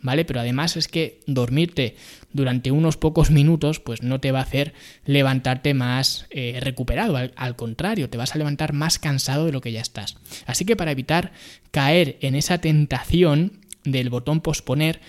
¿Vale? 0.01 0.25
Pero 0.25 0.39
además 0.39 0.77
es 0.77 0.87
que 0.87 1.19
dormirte 1.27 1.95
durante 2.33 2.71
unos 2.71 2.97
pocos 2.97 3.31
minutos, 3.31 3.79
pues 3.79 4.01
no 4.01 4.19
te 4.19 4.31
va 4.31 4.39
a 4.39 4.43
hacer 4.43 4.73
levantarte 5.05 5.73
más 5.73 6.27
eh, 6.29 6.59
recuperado, 6.61 7.17
al, 7.17 7.55
contrario, 7.55 8.09
te 8.09 8.17
vas 8.17 8.35
a 8.35 8.37
levantar 8.37 8.73
más 8.73 8.99
cansado 8.99 9.45
de 9.45 9.51
lo 9.51 9.61
que 9.61 9.71
ya 9.71 9.81
estás. 9.81 10.17
Así 10.45 10.65
que 10.65 10.75
para 10.75 10.91
evitar 10.91 11.31
caer 11.71 12.17
en 12.21 12.35
esa 12.35 12.59
tentación 12.59 13.59
del 13.83 14.09
botón 14.09 14.41
posponer, 14.41 15.01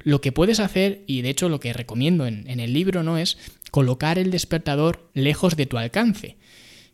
lo 0.00 0.20
que 0.20 0.32
puedes 0.32 0.60
hacer, 0.60 1.02
y 1.06 1.22
de 1.22 1.30
hecho 1.30 1.48
lo 1.48 1.60
que 1.60 1.72
recomiendo 1.72 2.26
en, 2.26 2.48
en 2.48 2.60
el 2.60 2.72
libro, 2.72 3.02
¿no? 3.02 3.18
es 3.18 3.36
colocar 3.70 4.18
el 4.18 4.30
despertador 4.30 5.10
lejos 5.12 5.56
de 5.56 5.66
tu 5.66 5.76
alcance. 5.76 6.36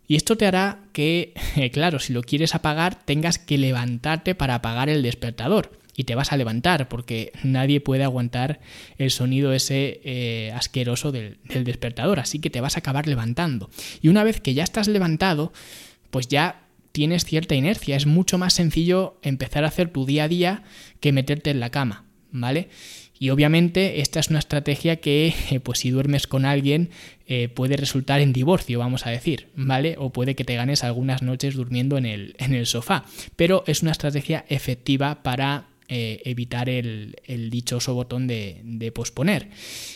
Y 0.07 0.17
esto 0.17 0.37
te 0.37 0.47
hará 0.47 0.81
que, 0.93 1.35
claro, 1.73 1.99
si 1.99 2.13
lo 2.13 2.23
quieres 2.23 2.55
apagar, 2.55 3.05
tengas 3.05 3.39
que 3.39 3.59
levantarte 3.59 4.35
para 4.35 4.57
apagar 4.57 4.89
el 4.89 5.03
despertador 5.03 5.84
y 5.97 6.05
te 6.05 6.15
vas 6.15 6.33
a 6.33 6.37
levantar 6.37 6.89
porque 6.89 7.33
nadie 7.43 7.81
puede 7.81 8.05
aguantar 8.05 8.61
el 8.99 9.11
sonido 9.11 9.53
ese 9.53 10.01
eh, 10.05 10.53
asqueroso 10.55 11.13
del, 11.13 11.39
del 11.45 11.65
despertador, 11.65 12.21
así 12.21 12.39
que 12.39 12.51
te 12.51 12.61
vas 12.61 12.77
a 12.77 12.81
acabar 12.81 13.07
levantando. 13.07 13.71
Y 14.01 14.09
una 14.09 14.25
vez 14.25 14.41
que 14.41 14.55
ya 14.55 14.65
estás 14.65 14.89
levantado, 14.89 15.53
pues 16.11 16.29
ya 16.29 16.65
tienes 16.93 17.25
cierta 17.25 17.57
inercia, 17.57 17.97
es 17.97 18.07
mucho 18.07 18.39
más 18.39 18.55
sencillo 18.55 19.19
empezar 19.23 19.65
a 19.65 19.69
hacer 19.69 19.89
tu 19.91 20.07
día 20.07 20.25
a 20.25 20.29
día 20.29 20.63
que 21.01 21.11
meterte 21.13 21.51
en 21.51 21.59
la 21.59 21.71
cama, 21.71 22.05
¿vale? 22.31 22.69
Y 23.19 23.31
obviamente 23.31 24.01
esta 24.01 24.21
es 24.21 24.29
una 24.29 24.39
estrategia 24.39 24.97
que, 24.97 25.35
pues 25.65 25.81
si 25.81 25.91
duermes 25.91 26.27
con 26.27 26.45
alguien, 26.45 26.91
eh, 27.27 27.49
puede 27.49 27.77
resultar 27.77 28.21
en 28.21 28.33
divorcio, 28.33 28.79
vamos 28.79 29.07
a 29.07 29.11
decir, 29.11 29.49
¿vale? 29.57 29.97
O 29.99 30.11
puede 30.11 30.35
que 30.35 30.45
te 30.45 30.57
ganes 30.57 30.85
algunas 30.85 31.23
noches 31.23 31.55
durmiendo 31.55 31.97
en 31.97 32.07
el, 32.07 32.37
en 32.39 32.55
el 32.55 32.67
sofá. 32.67 33.05
Pero 33.35 33.65
es 33.67 33.83
una 33.83 33.93
estrategia 33.93 34.45
efectiva 34.49 35.23
para 35.23 35.67
eh, 35.89 36.23
evitar 36.25 36.69
el, 36.69 37.15
dichoso 37.51 37.95
botón 37.95 38.27
de, 38.27 38.93
posponer. 38.95 39.51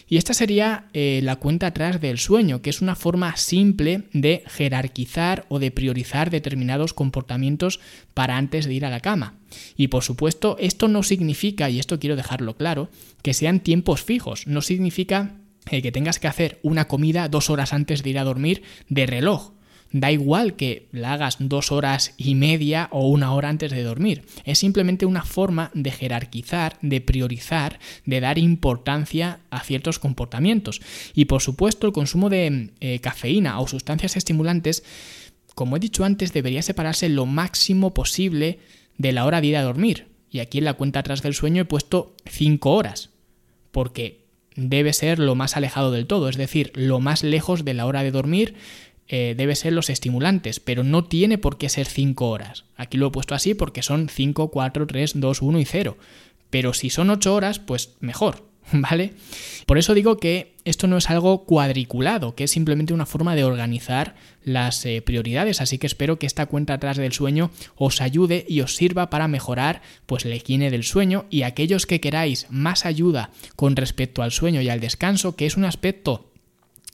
Y 0.08 0.16
esta 0.18 0.34
sería 0.34 0.88
eh, 0.92 1.20
la 1.22 1.36
cuenta 1.36 1.68
atrás 1.68 2.00
del 2.00 2.18
sueño, 2.18 2.60
que 2.60 2.70
es 2.70 2.82
una 2.82 2.94
forma 2.94 3.36
simple 3.36 4.02
de 4.12 4.42
jerarquizar 4.46 5.46
o 5.48 5.58
de 5.58 5.70
priorizar 5.70 6.30
determinados 6.30 6.92
comportamientos 6.92 7.80
para 8.14 8.36
antes 8.36 8.66
de 8.66 8.74
ir 8.74 8.84
a 8.84 8.90
la 8.90 9.00
cama. 9.00 9.38
Y 9.76 9.88
por 9.88 10.04
supuesto, 10.04 10.56
esto 10.60 10.88
no 10.88 11.02
significa, 11.02 11.70
y 11.70 11.78
esto 11.78 11.98
quiero 11.98 12.16
dejarlo 12.16 12.56
claro, 12.56 12.90
que 13.22 13.34
sean 13.34 13.60
tiempos 13.60 14.02
fijos, 14.02 14.46
no 14.46 14.60
significa 14.60 15.36
eh, 15.70 15.82
que 15.82 15.92
tengas 15.92 16.18
que 16.18 16.28
hacer 16.28 16.58
una 16.62 16.88
comida 16.88 17.28
dos 17.28 17.50
horas 17.50 17.72
antes 17.72 18.02
de 18.02 18.10
ir 18.10 18.18
a 18.18 18.24
dormir 18.24 18.62
de 18.88 19.06
reloj. 19.06 19.52
Da 19.90 20.12
igual 20.12 20.54
que 20.54 20.88
la 20.92 21.14
hagas 21.14 21.36
dos 21.40 21.72
horas 21.72 22.12
y 22.18 22.34
media 22.34 22.88
o 22.90 23.08
una 23.08 23.32
hora 23.32 23.48
antes 23.48 23.70
de 23.70 23.82
dormir. 23.82 24.24
Es 24.44 24.58
simplemente 24.58 25.06
una 25.06 25.24
forma 25.24 25.70
de 25.72 25.90
jerarquizar, 25.90 26.78
de 26.82 27.00
priorizar, 27.00 27.78
de 28.04 28.20
dar 28.20 28.38
importancia 28.38 29.40
a 29.50 29.60
ciertos 29.60 29.98
comportamientos. 29.98 30.82
Y 31.14 31.24
por 31.24 31.40
supuesto 31.40 31.86
el 31.86 31.94
consumo 31.94 32.28
de 32.28 32.70
eh, 32.80 32.98
cafeína 33.00 33.60
o 33.60 33.66
sustancias 33.66 34.16
estimulantes, 34.16 34.84
como 35.54 35.76
he 35.76 35.80
dicho 35.80 36.04
antes, 36.04 36.34
debería 36.34 36.62
separarse 36.62 37.08
lo 37.08 37.24
máximo 37.24 37.94
posible 37.94 38.58
de 38.98 39.12
la 39.12 39.24
hora 39.24 39.40
de 39.40 39.46
ir 39.46 39.56
a 39.56 39.62
dormir. 39.62 40.08
Y 40.30 40.40
aquí 40.40 40.58
en 40.58 40.64
la 40.64 40.74
cuenta 40.74 41.00
atrás 41.00 41.22
del 41.22 41.34
sueño 41.34 41.62
he 41.62 41.64
puesto 41.64 42.14
5 42.26 42.70
horas. 42.70 43.10
Porque 43.70 44.28
debe 44.54 44.92
ser 44.92 45.18
lo 45.18 45.34
más 45.34 45.56
alejado 45.56 45.92
del 45.92 46.06
todo, 46.06 46.28
es 46.28 46.36
decir, 46.36 46.72
lo 46.74 47.00
más 47.00 47.22
lejos 47.22 47.64
de 47.64 47.74
la 47.74 47.86
hora 47.86 48.02
de 48.02 48.10
dormir 48.10 48.56
eh, 49.08 49.34
debe 49.36 49.56
ser 49.56 49.72
los 49.72 49.90
estimulantes, 49.90 50.60
pero 50.60 50.84
no 50.84 51.04
tiene 51.04 51.38
por 51.38 51.56
qué 51.56 51.68
ser 51.68 51.86
5 51.86 52.28
horas. 52.28 52.64
Aquí 52.76 52.98
lo 52.98 53.08
he 53.08 53.10
puesto 53.10 53.34
así 53.34 53.54
porque 53.54 53.82
son 53.82 54.08
5, 54.08 54.48
4, 54.50 54.86
3, 54.86 55.12
2, 55.18 55.42
1 55.42 55.60
y 55.60 55.64
0. 55.64 55.96
Pero 56.50 56.74
si 56.74 56.90
son 56.90 57.10
8 57.10 57.34
horas, 57.34 57.58
pues 57.58 57.96
mejor, 58.00 58.44
¿vale? 58.72 59.14
Por 59.66 59.78
eso 59.78 59.94
digo 59.94 60.18
que 60.18 60.54
esto 60.64 60.86
no 60.86 60.98
es 60.98 61.08
algo 61.08 61.44
cuadriculado, 61.44 62.34
que 62.34 62.44
es 62.44 62.50
simplemente 62.50 62.92
una 62.92 63.06
forma 63.06 63.34
de 63.34 63.44
organizar 63.44 64.14
las 64.44 64.84
eh, 64.84 65.02
prioridades, 65.02 65.60
así 65.60 65.78
que 65.78 65.86
espero 65.86 66.18
que 66.18 66.26
esta 66.26 66.46
cuenta 66.46 66.74
atrás 66.74 66.96
del 66.96 67.12
sueño 67.12 67.50
os 67.76 68.00
ayude 68.00 68.44
y 68.48 68.60
os 68.60 68.76
sirva 68.76 69.10
para 69.10 69.28
mejorar 69.28 69.82
pues 70.06 70.24
la 70.24 70.34
higiene 70.34 70.70
del 70.70 70.84
sueño 70.84 71.26
y 71.30 71.42
aquellos 71.42 71.86
que 71.86 72.00
queráis 72.00 72.46
más 72.50 72.84
ayuda 72.84 73.30
con 73.56 73.76
respecto 73.76 74.22
al 74.22 74.32
sueño 74.32 74.60
y 74.60 74.68
al 74.68 74.80
descanso, 74.80 75.36
que 75.36 75.46
es 75.46 75.56
un 75.56 75.64
aspecto 75.64 76.27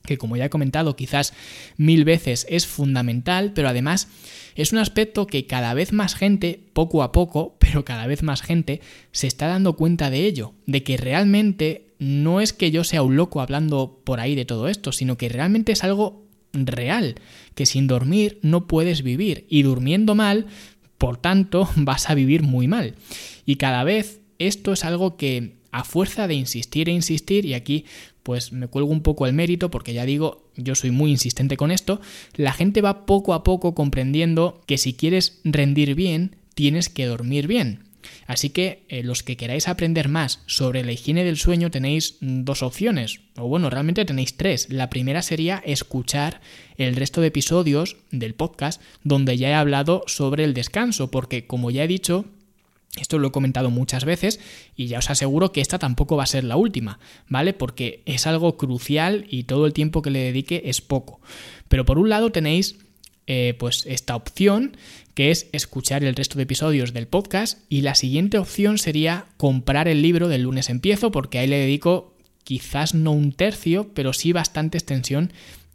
que 0.04 0.18
como 0.18 0.36
ya 0.36 0.46
he 0.46 0.50
comentado 0.50 0.96
quizás 0.96 1.32
mil 1.76 2.04
veces 2.04 2.46
es 2.50 2.66
fundamental, 2.66 3.52
pero 3.54 3.68
además 3.68 4.08
es 4.54 4.72
un 4.72 4.78
aspecto 4.78 5.26
que 5.26 5.46
cada 5.46 5.72
vez 5.74 5.92
más 5.92 6.14
gente, 6.14 6.60
poco 6.72 7.02
a 7.02 7.10
poco, 7.10 7.56
pero 7.58 7.84
cada 7.84 8.06
vez 8.06 8.22
más 8.22 8.42
gente, 8.42 8.80
se 9.12 9.26
está 9.26 9.46
dando 9.46 9.74
cuenta 9.74 10.10
de 10.10 10.26
ello, 10.26 10.52
de 10.66 10.82
que 10.82 10.96
realmente 10.96 11.86
no 11.98 12.40
es 12.40 12.52
que 12.52 12.70
yo 12.70 12.84
sea 12.84 13.02
un 13.02 13.16
loco 13.16 13.40
hablando 13.40 14.00
por 14.04 14.20
ahí 14.20 14.34
de 14.34 14.44
todo 14.44 14.68
esto, 14.68 14.92
sino 14.92 15.16
que 15.16 15.28
realmente 15.28 15.72
es 15.72 15.84
algo 15.84 16.22
real, 16.52 17.16
que 17.54 17.66
sin 17.66 17.86
dormir 17.86 18.38
no 18.42 18.66
puedes 18.66 19.02
vivir 19.02 19.46
y 19.48 19.62
durmiendo 19.62 20.14
mal, 20.14 20.46
por 20.98 21.16
tanto, 21.16 21.68
vas 21.76 22.10
a 22.10 22.14
vivir 22.14 22.42
muy 22.42 22.68
mal. 22.68 22.94
Y 23.46 23.56
cada 23.56 23.84
vez 23.84 24.20
esto 24.38 24.72
es 24.72 24.84
algo 24.84 25.16
que 25.16 25.54
a 25.72 25.82
fuerza 25.82 26.28
de 26.28 26.34
insistir 26.34 26.88
e 26.88 26.92
insistir, 26.92 27.46
y 27.46 27.54
aquí 27.54 27.84
pues 28.24 28.52
me 28.52 28.66
cuelgo 28.66 28.90
un 28.90 29.02
poco 29.02 29.26
el 29.26 29.34
mérito 29.34 29.70
porque 29.70 29.94
ya 29.94 30.04
digo, 30.04 30.50
yo 30.56 30.74
soy 30.74 30.90
muy 30.90 31.12
insistente 31.12 31.56
con 31.56 31.70
esto, 31.70 32.00
la 32.34 32.52
gente 32.52 32.80
va 32.80 33.06
poco 33.06 33.34
a 33.34 33.44
poco 33.44 33.74
comprendiendo 33.74 34.60
que 34.66 34.78
si 34.78 34.94
quieres 34.94 35.40
rendir 35.44 35.94
bien, 35.94 36.34
tienes 36.54 36.88
que 36.88 37.06
dormir 37.06 37.46
bien. 37.46 37.84
Así 38.26 38.50
que 38.50 38.84
eh, 38.88 39.02
los 39.02 39.22
que 39.22 39.36
queráis 39.36 39.68
aprender 39.68 40.08
más 40.08 40.42
sobre 40.46 40.84
la 40.84 40.92
higiene 40.92 41.24
del 41.24 41.36
sueño 41.36 41.70
tenéis 41.70 42.16
dos 42.20 42.62
opciones, 42.62 43.20
o 43.36 43.46
bueno, 43.46 43.70
realmente 43.70 44.04
tenéis 44.04 44.36
tres. 44.36 44.68
La 44.70 44.90
primera 44.90 45.22
sería 45.22 45.62
escuchar 45.64 46.40
el 46.76 46.96
resto 46.96 47.20
de 47.20 47.28
episodios 47.28 47.96
del 48.10 48.34
podcast 48.34 48.80
donde 49.02 49.36
ya 49.36 49.50
he 49.50 49.54
hablado 49.54 50.02
sobre 50.06 50.44
el 50.44 50.54
descanso, 50.54 51.10
porque 51.10 51.46
como 51.46 51.70
ya 51.70 51.84
he 51.84 51.88
dicho, 51.88 52.26
esto 53.00 53.18
lo 53.18 53.28
he 53.28 53.32
comentado 53.32 53.70
muchas 53.70 54.04
veces 54.04 54.40
y 54.76 54.86
ya 54.86 54.98
os 54.98 55.10
aseguro 55.10 55.52
que 55.52 55.60
esta 55.60 55.78
tampoco 55.78 56.16
va 56.16 56.22
a 56.22 56.26
ser 56.26 56.44
la 56.44 56.56
última, 56.56 57.00
¿vale? 57.28 57.52
Porque 57.52 58.02
es 58.06 58.26
algo 58.26 58.56
crucial 58.56 59.26
y 59.28 59.44
todo 59.44 59.66
el 59.66 59.72
tiempo 59.72 60.02
que 60.02 60.10
le 60.10 60.20
dedique 60.20 60.62
es 60.66 60.80
poco. 60.80 61.20
Pero 61.68 61.84
por 61.84 61.98
un 61.98 62.08
lado 62.08 62.30
tenéis 62.30 62.78
eh, 63.26 63.54
pues 63.58 63.84
esta 63.86 64.14
opción 64.16 64.76
que 65.14 65.30
es 65.30 65.48
escuchar 65.52 66.04
el 66.04 66.14
resto 66.14 66.36
de 66.36 66.42
episodios 66.42 66.92
del 66.92 67.06
podcast 67.06 67.58
y 67.68 67.80
la 67.80 67.94
siguiente 67.94 68.38
opción 68.38 68.78
sería 68.78 69.26
comprar 69.36 69.88
el 69.88 70.02
libro 70.02 70.28
del 70.28 70.42
lunes 70.42 70.68
empiezo 70.68 71.10
porque 71.10 71.38
ahí 71.38 71.46
le 71.46 71.58
dedico 71.58 72.14
quizás 72.44 72.94
no 72.94 73.12
un 73.12 73.32
tercio, 73.32 73.90
pero 73.94 74.12
sí 74.12 74.32
bastante 74.32 74.78
extensión 74.78 75.32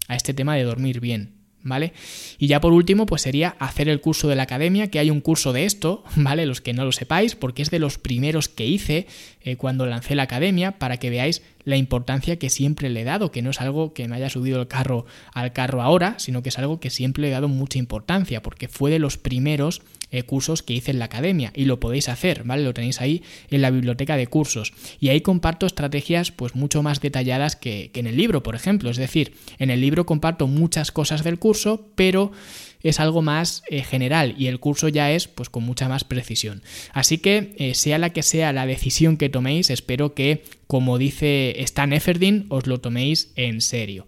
a 0.08 0.16
este 0.16 0.34
tema 0.34 0.56
de 0.56 0.64
dormir 0.64 1.00
bien. 1.00 1.39
¿Vale? 1.64 1.94
Y 2.38 2.48
ya 2.48 2.62
por 2.62 2.74
último, 2.74 3.06
pues 3.06 3.22
sería 3.22 3.56
hacer 3.60 3.90
el 3.90 4.02
curso 4.02 4.28
de 4.28 4.36
la 4.36 4.44
academia, 4.44 4.90
que 4.90 5.00
hay 5.00 5.10
un 5.10 5.22
curso 5.22 5.54
de 5.54 5.66
esto, 5.66 6.04
¿vale? 6.16 6.46
Los 6.46 6.62
que 6.62 6.74
no 6.74 6.86
lo 6.86 6.92
sepáis, 6.92 7.36
porque 7.36 7.62
es 7.62 7.72
de 7.72 7.80
los 7.80 7.98
primeros 7.98 8.50
que 8.50 8.66
hice 8.66 9.08
eh, 9.42 9.56
cuando 9.56 9.86
lancé 9.86 10.16
la 10.16 10.24
academia, 10.24 10.74
para 10.80 10.98
que 10.98 11.10
veáis 11.10 11.42
la 11.64 11.78
importancia 11.78 12.38
que 12.38 12.50
siempre 12.50 12.90
le 12.90 13.02
he 13.02 13.06
dado, 13.06 13.32
que 13.32 13.42
no 13.42 13.50
es 13.50 13.62
algo 13.62 13.94
que 13.94 14.08
me 14.08 14.16
haya 14.16 14.30
subido 14.30 14.62
el 14.62 14.68
carro 14.68 15.06
al 15.34 15.54
carro 15.54 15.82
ahora, 15.82 16.16
sino 16.18 16.42
que 16.42 16.50
es 16.50 16.58
algo 16.58 16.80
que 16.80 16.90
siempre 16.90 17.22
le 17.22 17.30
he 17.30 17.32
dado 17.32 17.48
mucha 17.48 17.78
importancia, 17.78 18.42
porque 18.42 18.68
fue 18.68 18.92
de 18.92 19.00
los 19.00 19.18
primeros 19.18 19.82
eh, 20.12 20.24
cursos 20.24 20.64
que 20.64 20.74
hice 20.74 20.92
en 20.92 21.00
la 21.00 21.06
academia 21.06 21.52
y 21.56 21.66
lo 21.66 21.80
podéis 21.80 22.10
hacer, 22.10 22.44
¿vale? 22.44 22.64
Lo 22.64 22.74
tenéis 22.74 23.02
ahí 23.02 23.24
en 23.50 23.62
la 23.62 23.72
biblioteca 23.72 24.18
de 24.18 24.28
cursos. 24.28 24.74
Y 25.00 25.10
ahí 25.10 25.22
comparto 25.22 25.66
estrategias 25.66 26.32
pues 26.32 26.56
mucho 26.56 26.84
más 26.84 27.02
detalladas 27.02 27.56
que, 27.56 27.92
que 27.92 28.00
en 28.00 28.08
el 28.08 28.18
libro, 28.18 28.44
por 28.44 28.56
ejemplo. 28.56 28.90
Es 28.90 28.98
decir, 28.98 29.34
en 29.60 29.70
el 29.70 29.82
libro 29.82 30.06
comparto 30.06 30.48
muchas 30.48 30.92
cosas 30.92 31.24
del 31.24 31.40
curso, 31.40 31.88
pero 31.96 32.32
es 32.82 33.00
algo 33.00 33.22
más 33.22 33.64
eh, 33.70 33.84
general 33.84 34.36
y 34.38 34.48
el 34.48 34.60
curso 34.60 34.88
ya 34.88 35.12
es 35.12 35.28
pues 35.28 35.50
con 35.50 35.64
mucha 35.64 35.90
más 35.90 36.04
precisión. 36.04 36.62
Así 36.94 37.18
que 37.18 37.54
eh, 37.58 37.74
sea 37.74 37.98
la 37.98 38.12
que 38.12 38.24
sea 38.24 38.54
la 38.54 38.66
decisión 38.66 39.18
que 39.18 39.30
toméis, 39.30 39.70
espero 39.70 40.14
que 40.14 40.44
como 40.68 41.00
dice 41.00 41.62
Stan 41.64 41.92
Efferdin, 41.94 42.46
os 42.50 42.68
lo 42.68 42.80
toméis 42.80 43.32
en 43.36 43.60
serio. 43.60 44.06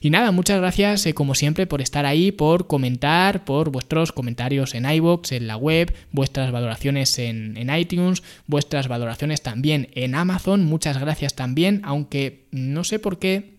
Y 0.00 0.08
nada, 0.08 0.32
muchas 0.32 0.58
gracias 0.58 1.04
eh, 1.04 1.12
como 1.12 1.34
siempre 1.34 1.66
por 1.66 1.82
estar 1.82 2.06
ahí, 2.06 2.32
por 2.32 2.66
comentar, 2.66 3.44
por 3.44 3.70
vuestros 3.70 4.12
comentarios 4.12 4.74
en 4.74 4.90
iBox, 4.90 5.32
en 5.32 5.46
la 5.46 5.56
web, 5.58 5.94
vuestras 6.10 6.50
valoraciones 6.50 7.18
en, 7.18 7.58
en 7.58 7.76
iTunes, 7.76 8.22
vuestras 8.46 8.88
valoraciones 8.88 9.42
también 9.42 9.90
en 9.94 10.14
Amazon. 10.14 10.64
Muchas 10.64 10.98
gracias 10.98 11.34
también, 11.34 11.82
aunque 11.84 12.46
no 12.52 12.84
sé 12.84 12.98
por 12.98 13.18
qué 13.18 13.57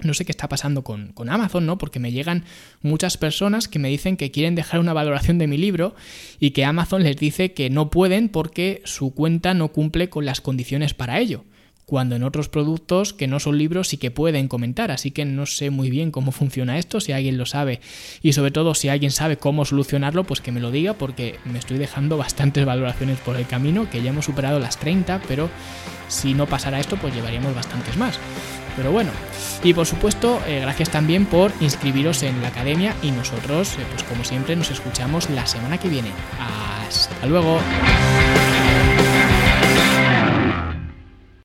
no 0.00 0.14
sé 0.14 0.24
qué 0.24 0.32
está 0.32 0.48
pasando 0.48 0.82
con, 0.82 1.12
Amazon, 1.28 1.66
¿no? 1.66 1.78
Porque 1.78 1.98
me 1.98 2.12
llegan 2.12 2.44
muchas 2.82 3.16
personas 3.16 3.68
que 3.68 3.78
me 3.78 3.88
dicen 3.88 4.16
que 4.16 4.30
quieren 4.30 4.54
dejar 4.54 4.80
una 4.80 4.92
valoración 4.92 5.38
de 5.38 5.46
mi 5.46 5.56
libro 5.56 5.94
y 6.38 6.50
que 6.50 6.64
Amazon 6.64 7.02
les 7.02 7.16
dice 7.16 7.52
que 7.52 7.70
no 7.70 7.90
pueden 7.90 8.28
porque 8.28 8.82
su 8.84 9.14
cuenta 9.14 9.54
no 9.54 9.68
cumple 9.68 10.08
con 10.08 10.24
las 10.24 10.40
condiciones 10.40 10.94
para 10.94 11.18
ello. 11.18 11.44
Cuando 11.86 12.16
en 12.16 12.24
otros 12.24 12.48
productos 12.48 13.12
que 13.12 13.28
no 13.28 13.38
son 13.38 13.58
libros 13.58 13.86
sí 13.88 13.96
que 13.96 14.10
pueden 14.10 14.48
comentar, 14.48 14.90
así 14.90 15.12
que 15.12 15.24
no 15.24 15.46
sé 15.46 15.70
muy 15.70 15.88
bien 15.88 16.10
cómo 16.10 16.32
funciona 16.32 16.78
esto, 16.78 17.00
si 17.00 17.12
alguien 17.12 17.38
lo 17.38 17.46
sabe 17.46 17.80
y 18.22 18.32
sobre 18.32 18.50
todo 18.50 18.74
si 18.74 18.88
alguien 18.88 19.12
sabe 19.12 19.36
cómo 19.36 19.64
solucionarlo, 19.64 20.24
pues 20.24 20.40
que 20.40 20.50
me 20.50 20.58
lo 20.58 20.72
diga 20.72 20.94
porque 20.94 21.38
me 21.44 21.60
estoy 21.60 21.78
dejando 21.78 22.16
bastantes 22.16 22.66
valoraciones 22.66 23.20
por 23.20 23.36
el 23.36 23.46
camino, 23.46 23.88
que 23.88 24.02
ya 24.02 24.10
hemos 24.10 24.24
superado 24.24 24.58
las 24.58 24.78
30, 24.78 25.22
pero 25.28 25.48
si 26.08 26.34
no 26.34 26.46
pasara 26.46 26.80
esto 26.80 26.96
pues 26.96 27.14
llevaríamos 27.14 27.54
bastantes 27.54 27.96
más. 27.96 28.18
Pero 28.76 28.92
bueno, 28.92 29.10
y 29.64 29.72
por 29.72 29.86
supuesto, 29.86 30.40
eh, 30.46 30.60
gracias 30.60 30.90
también 30.90 31.26
por 31.26 31.52
inscribiros 31.60 32.22
en 32.22 32.42
la 32.42 32.48
academia 32.48 32.94
y 33.02 33.10
nosotros, 33.10 33.74
eh, 33.74 33.86
pues 33.90 34.02
como 34.04 34.22
siempre, 34.22 34.54
nos 34.54 34.70
escuchamos 34.70 35.30
la 35.30 35.46
semana 35.46 35.78
que 35.78 35.88
viene. 35.88 36.10
Hasta 36.38 37.26
luego. 37.26 37.58